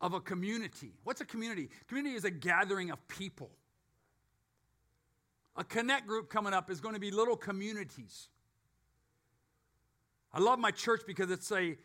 [0.00, 0.92] of a community.
[1.04, 1.68] What's a community?
[1.88, 3.50] Community is a gathering of people.
[5.56, 8.28] A connect group coming up is going to be little communities
[10.34, 11.76] I love my church because it's a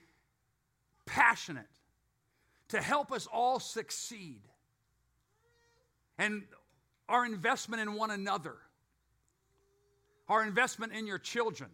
[1.06, 1.68] passionate
[2.70, 4.42] to help us all succeed.
[6.18, 6.44] And
[7.08, 8.56] our investment in one another,
[10.28, 11.70] our investment in your children,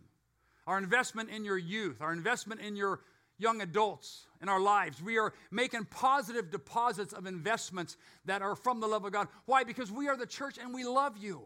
[0.67, 3.01] our investment in your youth, our investment in your
[3.37, 5.01] young adults in our lives.
[5.01, 9.27] We are making positive deposits of investments that are from the love of God.
[9.45, 9.63] Why?
[9.63, 11.41] Because we are the church and we love you.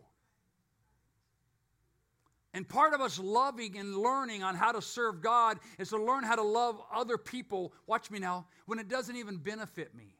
[2.53, 6.23] And part of us loving and learning on how to serve God is to learn
[6.23, 10.15] how to love other people, watch me now, when it doesn't even benefit me.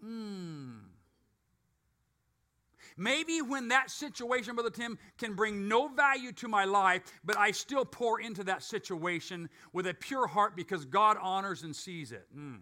[0.00, 0.78] Hmm.
[2.96, 7.50] Maybe when that situation, Brother Tim, can bring no value to my life, but I
[7.50, 12.26] still pour into that situation with a pure heart because God honors and sees it.
[12.36, 12.60] Mm.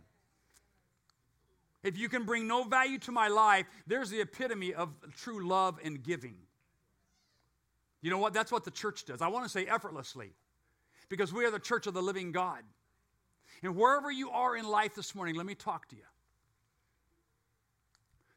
[1.82, 5.78] If you can bring no value to my life, there's the epitome of true love
[5.82, 6.36] and giving.
[8.00, 8.32] You know what?
[8.32, 9.22] That's what the church does.
[9.22, 10.32] I want to say effortlessly
[11.08, 12.62] because we are the church of the living God.
[13.62, 16.02] And wherever you are in life this morning, let me talk to you.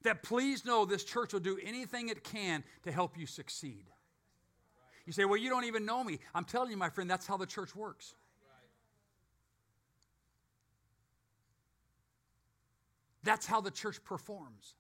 [0.04, 3.86] That please know this church will do anything it can to help you succeed.
[5.06, 6.19] You say, Well, you don't even know me.
[6.34, 8.15] I'm telling you, my friend, that's how the church works.
[13.24, 14.74] That's how the church performs.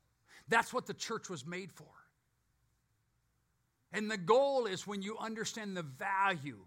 [0.47, 1.85] That's what the church was made for.
[3.93, 6.59] And the goal is when you understand the value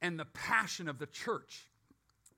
[0.00, 1.68] and the passion of the church,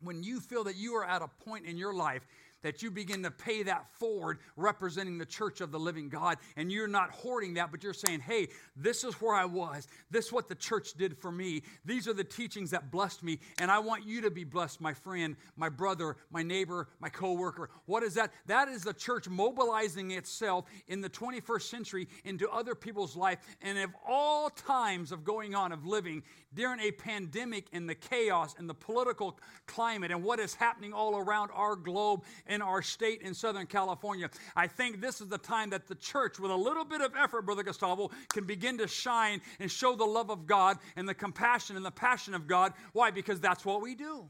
[0.01, 2.23] when you feel that you are at a point in your life
[2.65, 6.39] that you begin to pay that forward representing the church of the living God.
[6.57, 9.87] And you're not hoarding that, but you're saying, hey, this is where I was.
[10.11, 11.63] This is what the church did for me.
[11.85, 13.39] These are the teachings that blessed me.
[13.59, 17.69] And I want you to be blessed, my friend, my brother, my neighbor, my coworker.
[17.85, 18.33] What is that?
[18.47, 23.39] That is the church mobilizing itself in the 21st century into other people's life.
[23.61, 26.23] And of all times of going on, of living
[26.55, 31.19] during a pandemic and the chaos and the political climate and what is happening all
[31.19, 32.25] around our globe
[32.55, 34.31] in our state in Southern California.
[34.55, 37.43] I think this is the time that the church, with a little bit of effort,
[37.43, 41.77] Brother Gustavo, can begin to shine and show the love of God and the compassion
[41.77, 42.73] and the passion of God.
[42.93, 43.11] Why?
[43.11, 44.25] Because that's what we do.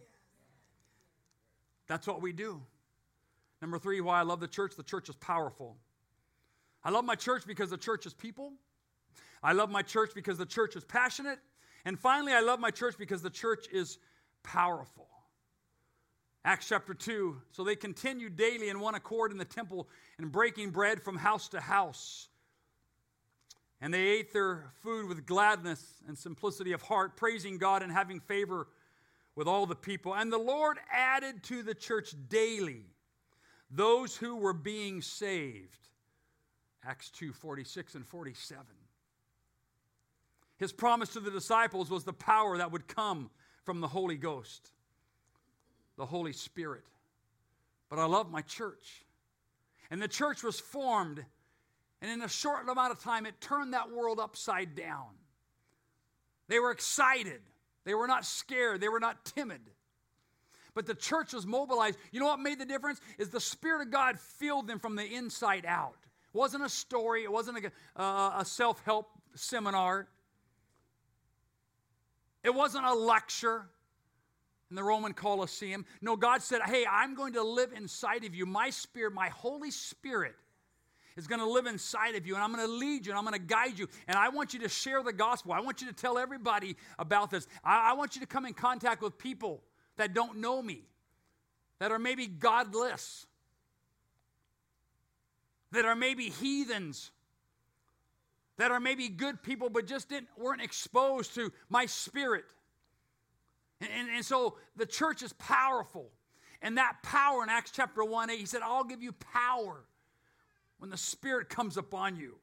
[1.86, 2.62] That's what we do.
[3.60, 5.76] Number three, why I love the church the church is powerful.
[6.82, 8.52] I love my church because the church is people.
[9.42, 11.38] I love my church because the church is passionate.
[11.84, 13.98] And finally, I love my church because the church is
[14.42, 15.08] powerful.
[16.44, 17.40] Acts chapter 2.
[17.52, 21.48] So they continued daily in one accord in the temple and breaking bread from house
[21.50, 22.28] to house.
[23.80, 28.20] And they ate their food with gladness and simplicity of heart, praising God and having
[28.20, 28.68] favor
[29.34, 30.14] with all the people.
[30.14, 32.86] And the Lord added to the church daily
[33.70, 35.88] those who were being saved.
[36.86, 38.64] Acts 2 46 and 47.
[40.56, 43.30] His promise to the disciples was the power that would come
[43.64, 44.70] from the Holy Ghost
[45.96, 46.84] the Holy Spirit.
[47.88, 49.04] But I love my church.
[49.90, 51.24] And the church was formed,
[52.00, 55.06] and in a short amount of time, it turned that world upside down.
[56.48, 57.40] They were excited,
[57.84, 59.60] they were not scared, they were not timid.
[60.74, 61.98] But the church was mobilized.
[62.10, 63.00] You know what made the difference?
[63.16, 65.94] Is the Spirit of God filled them from the inside out.
[66.34, 70.08] It wasn't a story, it wasn't a, uh, a self help seminar,
[72.42, 73.66] it wasn't a lecture
[74.74, 75.86] in the Roman Colosseum.
[76.02, 78.44] No, God said, Hey, I'm going to live inside of you.
[78.44, 80.34] My Spirit, my Holy Spirit,
[81.16, 83.24] is going to live inside of you, and I'm going to lead you, and I'm
[83.24, 83.86] going to guide you.
[84.08, 85.52] And I want you to share the gospel.
[85.52, 87.46] I want you to tell everybody about this.
[87.62, 89.62] I, I want you to come in contact with people
[89.96, 90.82] that don't know me,
[91.78, 93.26] that are maybe godless,
[95.70, 97.12] that are maybe heathens,
[98.56, 102.44] that are maybe good people but just didn't, weren't exposed to my spirit.
[103.80, 106.10] And, and, so the church is powerful.
[106.62, 109.84] And that power in Acts chapter 1 8, he said, I'll give you power
[110.78, 112.36] when the Spirit comes upon you.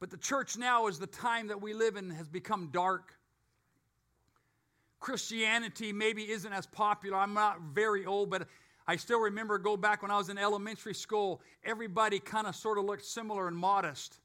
[0.00, 3.14] But the church now is the time that we live in has become dark.
[5.00, 7.18] Christianity maybe isn't as popular.
[7.18, 8.48] I'm not very old, but
[8.86, 12.78] I still remember go back when I was in elementary school, everybody kind of sort
[12.78, 14.18] of looked similar and modest.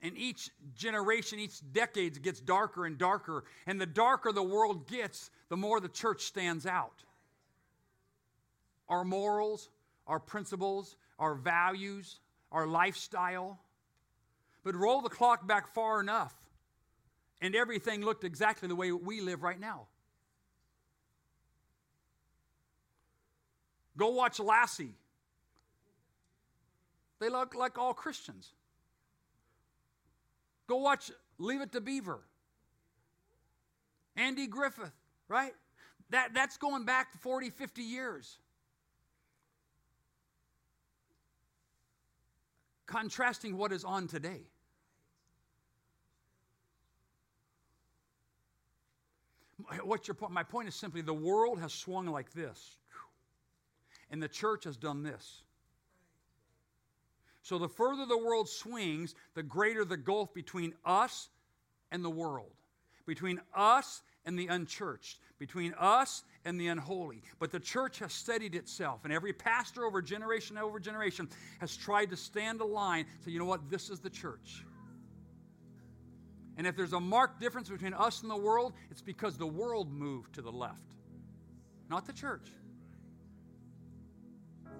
[0.00, 3.44] And each generation, each decade gets darker and darker.
[3.66, 7.02] And the darker the world gets, the more the church stands out.
[8.88, 9.68] Our morals,
[10.06, 12.20] our principles, our values,
[12.52, 13.58] our lifestyle.
[14.64, 16.34] But roll the clock back far enough,
[17.40, 19.86] and everything looked exactly the way we live right now.
[23.96, 24.94] Go watch Lassie.
[27.18, 28.52] They look like all Christians.
[30.68, 32.20] Go watch Leave It to Beaver.
[34.16, 34.92] Andy Griffith,
[35.28, 35.54] right?
[36.10, 38.38] That, that's going back 40, 50 years.
[42.86, 44.42] Contrasting what is on today.
[49.82, 50.32] What's your point?
[50.32, 52.76] My point is simply the world has swung like this,
[54.10, 55.42] and the church has done this.
[57.48, 61.30] So the further the world swings, the greater the gulf between us
[61.90, 62.52] and the world,
[63.06, 67.22] between us and the unchurched, between us and the unholy.
[67.38, 71.26] But the church has steadied itself, and every pastor over generation over generation
[71.58, 74.62] has tried to stand a line, say, you know what, this is the church.
[76.58, 79.90] And if there's a marked difference between us and the world, it's because the world
[79.90, 80.96] moved to the left,
[81.88, 82.50] not the church.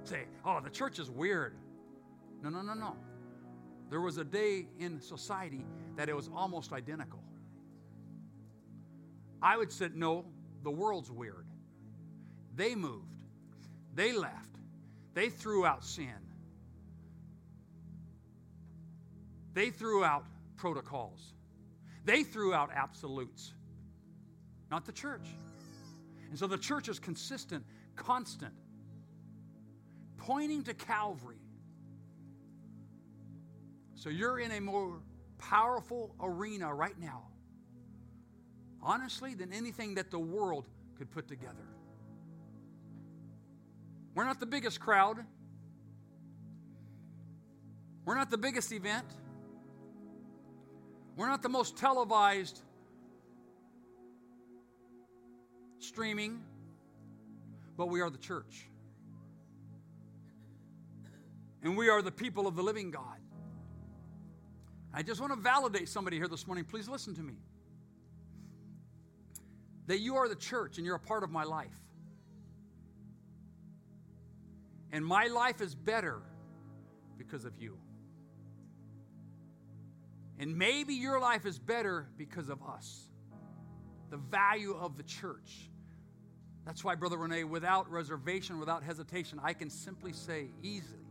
[0.05, 1.55] Say, oh, the church is weird.
[2.43, 2.97] No, no, no, no.
[3.91, 5.64] There was a day in society
[5.97, 7.22] that it was almost identical.
[9.41, 10.24] I would say, no,
[10.62, 11.47] the world's weird.
[12.55, 13.22] They moved,
[13.95, 14.57] they left,
[15.14, 16.12] they threw out sin,
[19.55, 20.24] they threw out
[20.57, 21.34] protocols,
[22.05, 23.55] they threw out absolutes,
[24.70, 25.28] not the church.
[26.30, 27.64] And so the church is consistent,
[27.95, 28.55] constant,
[30.16, 31.39] pointing to Calvary
[33.99, 35.01] so you're in a more
[35.38, 37.24] powerful arena right now,
[38.80, 41.66] honestly, than anything that the world could put together.
[44.14, 45.18] We're not the biggest crowd.
[48.05, 49.07] We're not the biggest event.
[51.16, 52.62] We're not the most televised
[55.80, 56.40] streaming,
[57.76, 58.68] but we are the church.
[61.64, 63.18] And we are the people of the living God.
[64.99, 66.64] I just want to validate somebody here this morning.
[66.64, 67.34] Please listen to me.
[69.86, 71.68] That you are the church and you're a part of my life.
[74.90, 76.20] And my life is better
[77.16, 77.78] because of you.
[80.40, 83.09] And maybe your life is better because of us.
[84.11, 85.70] The value of the church.
[86.66, 91.07] That's why, Brother Renee, without reservation, without hesitation, I can simply say easily,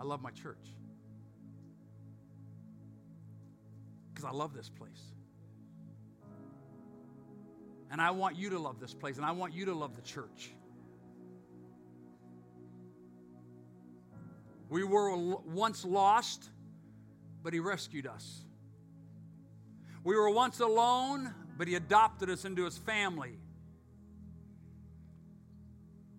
[0.00, 0.76] I love my church.
[4.16, 5.12] Because I love this place.
[7.90, 10.00] And I want you to love this place, and I want you to love the
[10.00, 10.52] church.
[14.70, 16.48] We were once lost,
[17.42, 18.42] but He rescued us.
[20.02, 23.38] We were once alone, but He adopted us into His family.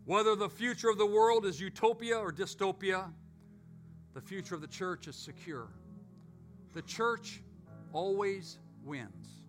[0.05, 3.11] Whether the future of the world is utopia or dystopia,
[4.13, 5.67] the future of the church is secure.
[6.75, 7.41] The church
[7.93, 9.43] always wins.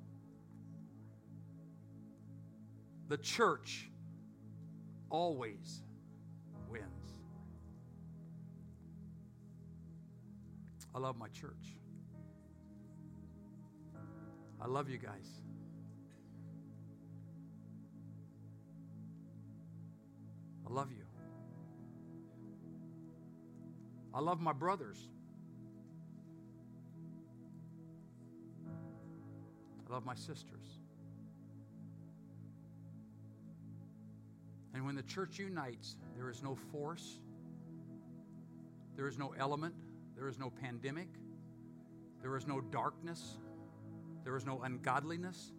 [3.09, 3.91] The church
[5.11, 5.83] always
[6.69, 6.85] wins.
[10.95, 11.77] I love my church.
[14.61, 15.41] I love you guys.
[20.69, 21.05] I love you.
[24.13, 25.09] I love my brothers.
[29.89, 30.79] I love my sisters.
[34.75, 37.21] And when the church unites, there is no force,
[38.97, 39.75] there is no element,
[40.17, 41.09] there is no pandemic,
[42.23, 43.39] there is no darkness,
[44.25, 45.53] there is no ungodliness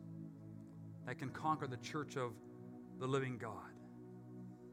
[1.06, 2.34] that can conquer the church of
[3.00, 3.54] the living God.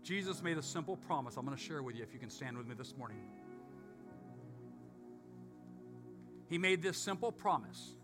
[0.02, 1.36] Jesus made a simple promise.
[1.36, 3.18] I'm going to share with you if you can stand with me this morning.
[6.48, 7.96] He made this simple promise.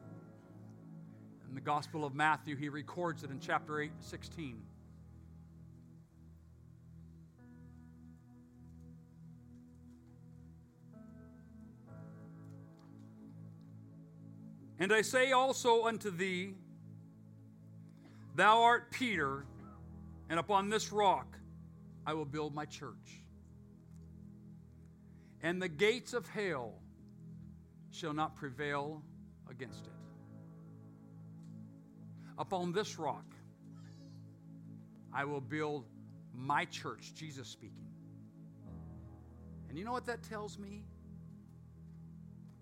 [1.53, 4.57] In the Gospel of Matthew, he records it in chapter 8, 16.
[14.79, 16.55] And I say also unto thee,
[18.35, 19.45] Thou art Peter,
[20.31, 21.37] and upon this rock
[22.07, 23.21] I will build my church.
[25.43, 26.77] And the gates of hell
[27.91, 29.03] shall not prevail
[29.51, 30.02] against it.
[32.39, 33.25] Upon this rock
[35.13, 35.85] I will build
[36.35, 37.87] my church, Jesus speaking.
[39.69, 40.85] And you know what that tells me?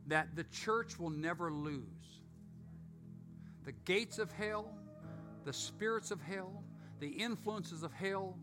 [0.09, 1.85] That the church will never lose.
[3.65, 4.73] The gates of hell,
[5.45, 6.65] the spirits of hell,
[6.99, 8.37] the influences of hell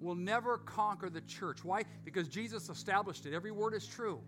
[0.00, 1.62] will never conquer the church.
[1.62, 1.84] Why?
[2.04, 3.34] Because Jesus established it.
[3.34, 4.20] Every word is true.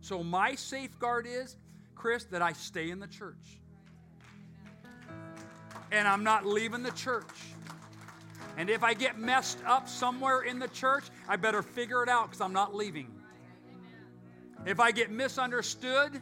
[0.00, 1.56] So, my safeguard is,
[1.94, 3.60] Chris, that I stay in the church.
[5.94, 7.24] And I'm not leaving the church.
[8.56, 12.26] And if I get messed up somewhere in the church, I better figure it out
[12.26, 13.06] because I'm not leaving.
[14.66, 16.20] If I get misunderstood,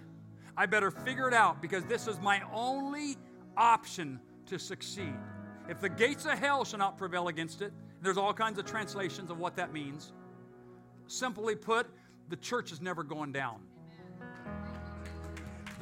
[0.59, 3.17] I better figure it out because this is my only
[3.57, 5.15] option to succeed.
[5.71, 9.31] If the gates of hell shall not prevail against it, there's all kinds of translations
[9.31, 10.13] of what that means.
[11.07, 11.87] Simply put,
[12.29, 13.61] the church is never going down.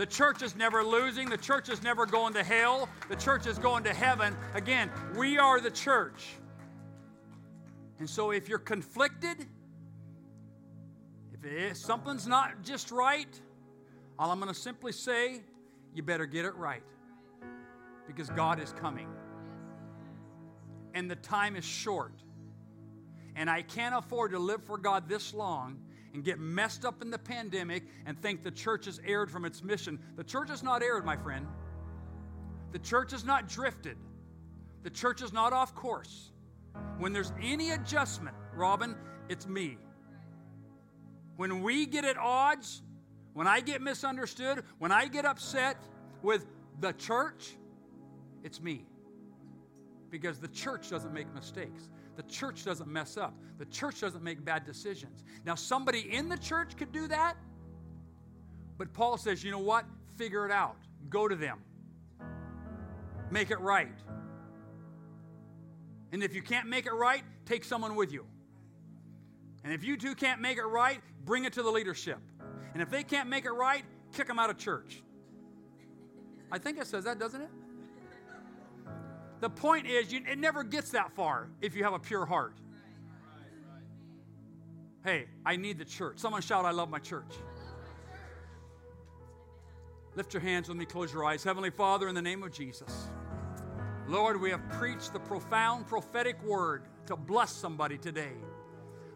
[0.00, 1.28] The church is never losing.
[1.28, 2.88] The church is never going to hell.
[3.10, 4.34] The church is going to heaven.
[4.54, 6.26] Again, we are the church.
[7.98, 9.46] And so if you're conflicted,
[11.42, 13.28] if something's not just right,
[14.18, 15.42] all I'm going to simply say,
[15.94, 16.82] you better get it right
[18.06, 19.08] because God is coming.
[20.94, 22.14] And the time is short.
[23.36, 25.76] And I can't afford to live for God this long
[26.14, 29.62] and get messed up in the pandemic and think the church has erred from its
[29.62, 29.98] mission.
[30.16, 31.46] The church has not erred, my friend.
[32.72, 33.96] The church has not drifted.
[34.82, 36.30] The church is not off course.
[36.98, 38.96] When there's any adjustment, Robin,
[39.28, 39.78] it's me.
[41.36, 42.82] When we get at odds,
[43.32, 45.76] when I get misunderstood, when I get upset
[46.22, 46.46] with
[46.80, 47.56] the church,
[48.42, 48.84] it's me.
[50.10, 51.88] Because the church doesn't make mistakes.
[52.20, 53.32] The church doesn't mess up.
[53.56, 55.24] The church doesn't make bad decisions.
[55.46, 57.34] Now, somebody in the church could do that,
[58.76, 59.86] but Paul says, you know what?
[60.16, 60.76] Figure it out.
[61.08, 61.60] Go to them.
[63.30, 63.88] Make it right.
[66.12, 68.26] And if you can't make it right, take someone with you.
[69.64, 72.18] And if you two can't make it right, bring it to the leadership.
[72.74, 75.02] And if they can't make it right, kick them out of church.
[76.52, 77.50] I think it says that, doesn't it?
[79.40, 82.54] The point is, you, it never gets that far if you have a pure heart.
[85.02, 86.18] Hey, I need the church.
[86.18, 87.32] Someone shout, I love my church.
[90.14, 91.42] Lift your hands with me, close your eyes.
[91.42, 93.08] Heavenly Father, in the name of Jesus,
[94.08, 98.32] Lord, we have preached the profound prophetic word to bless somebody today.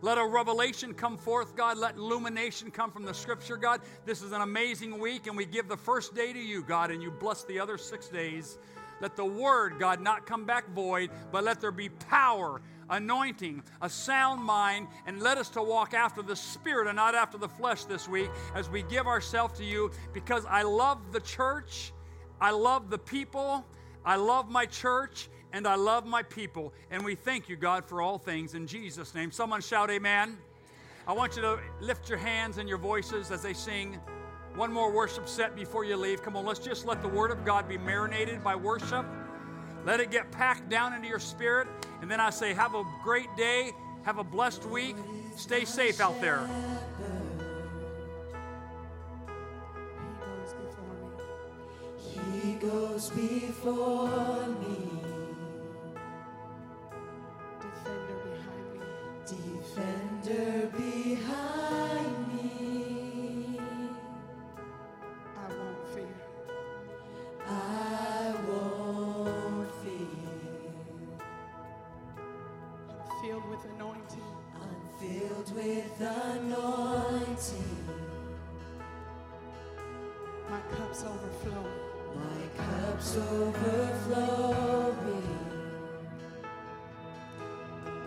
[0.01, 1.79] Let a revelation come forth, God.
[1.79, 3.81] Let illumination come from the scripture, God.
[4.05, 7.03] This is an amazing week, and we give the first day to you, God, and
[7.03, 8.59] you bless the other six days.
[9.05, 13.91] Let the word, God, not come back void, but let there be power, anointing, a
[13.91, 17.85] sound mind, and let us to walk after the Spirit and not after the flesh
[17.85, 21.93] this week as we give ourselves to you because I love the church,
[22.41, 23.67] I love the people,
[24.07, 26.73] I love my church, and I love my people.
[26.91, 29.31] And we thank you, God, for all things in Jesus' name.
[29.31, 30.39] Someone shout, Amen.
[31.07, 34.01] I want you to lift your hands and your voices as they sing.
[34.57, 36.23] One more worship set before you leave.
[36.23, 39.05] Come on, let's just let the Word of God be marinated by worship.
[39.85, 41.67] Let it get packed down into your spirit.
[42.01, 43.73] And then I say, have a great day.
[44.05, 44.97] Have a blessed week.
[45.35, 46.49] Stay safe out there.
[52.43, 54.89] He goes before me.
[57.61, 58.81] Defender behind me.
[59.27, 61.64] Defender behind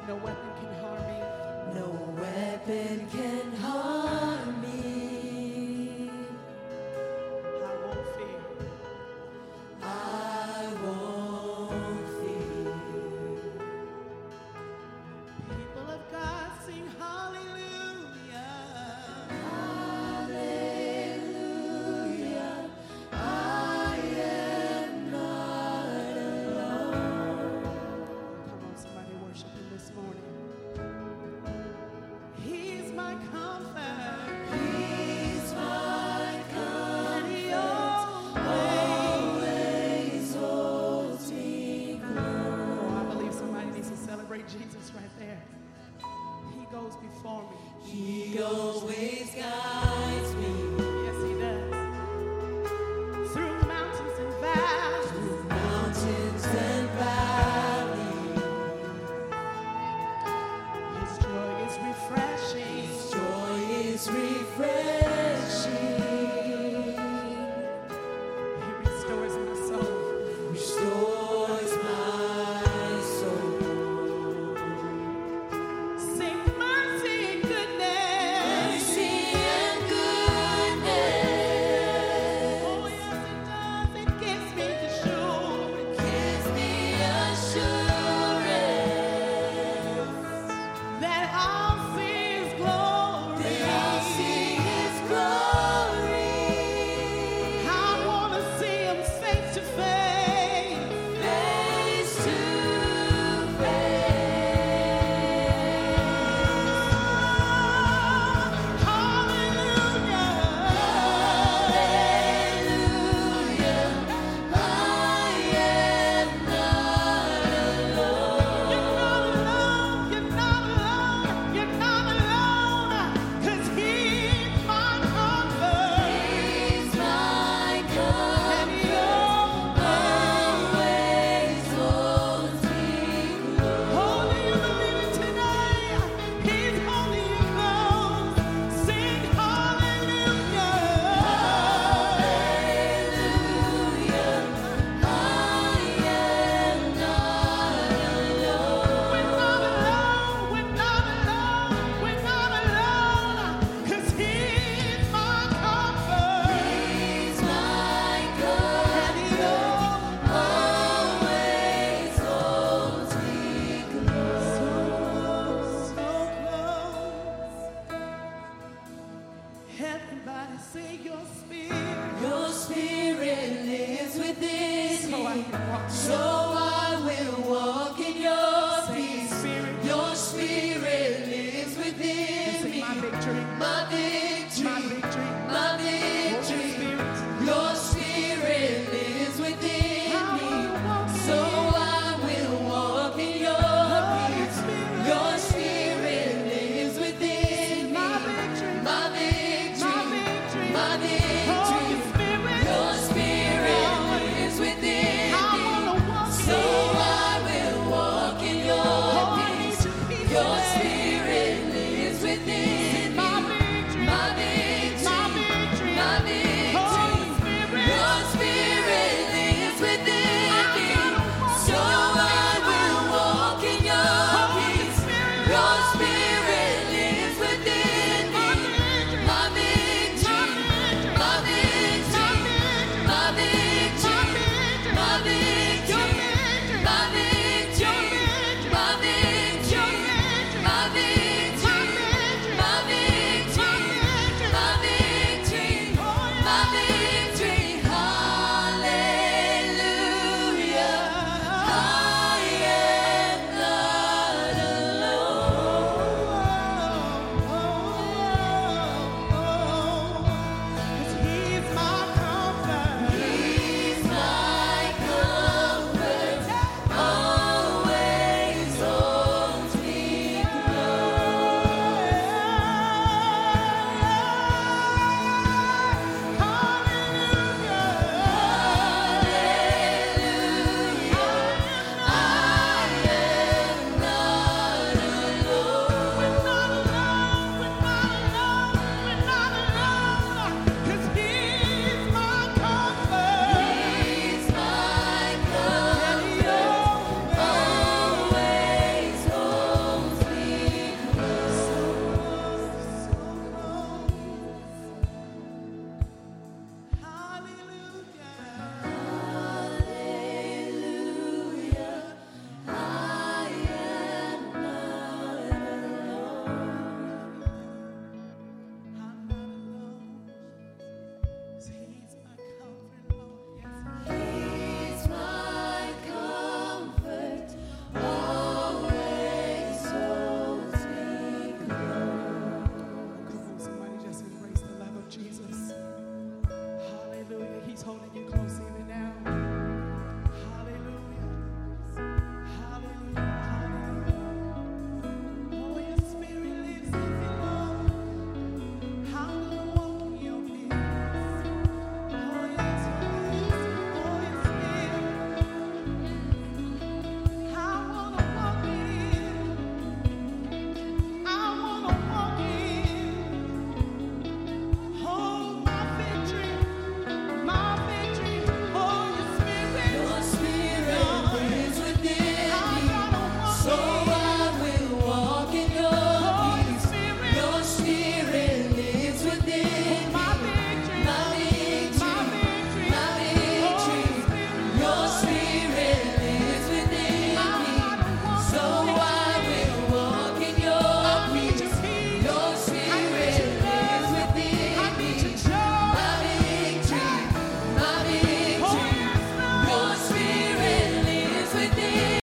[0.07, 1.19] No weapon can harm me.
[1.79, 1.87] No
[2.21, 4.06] weapon can harm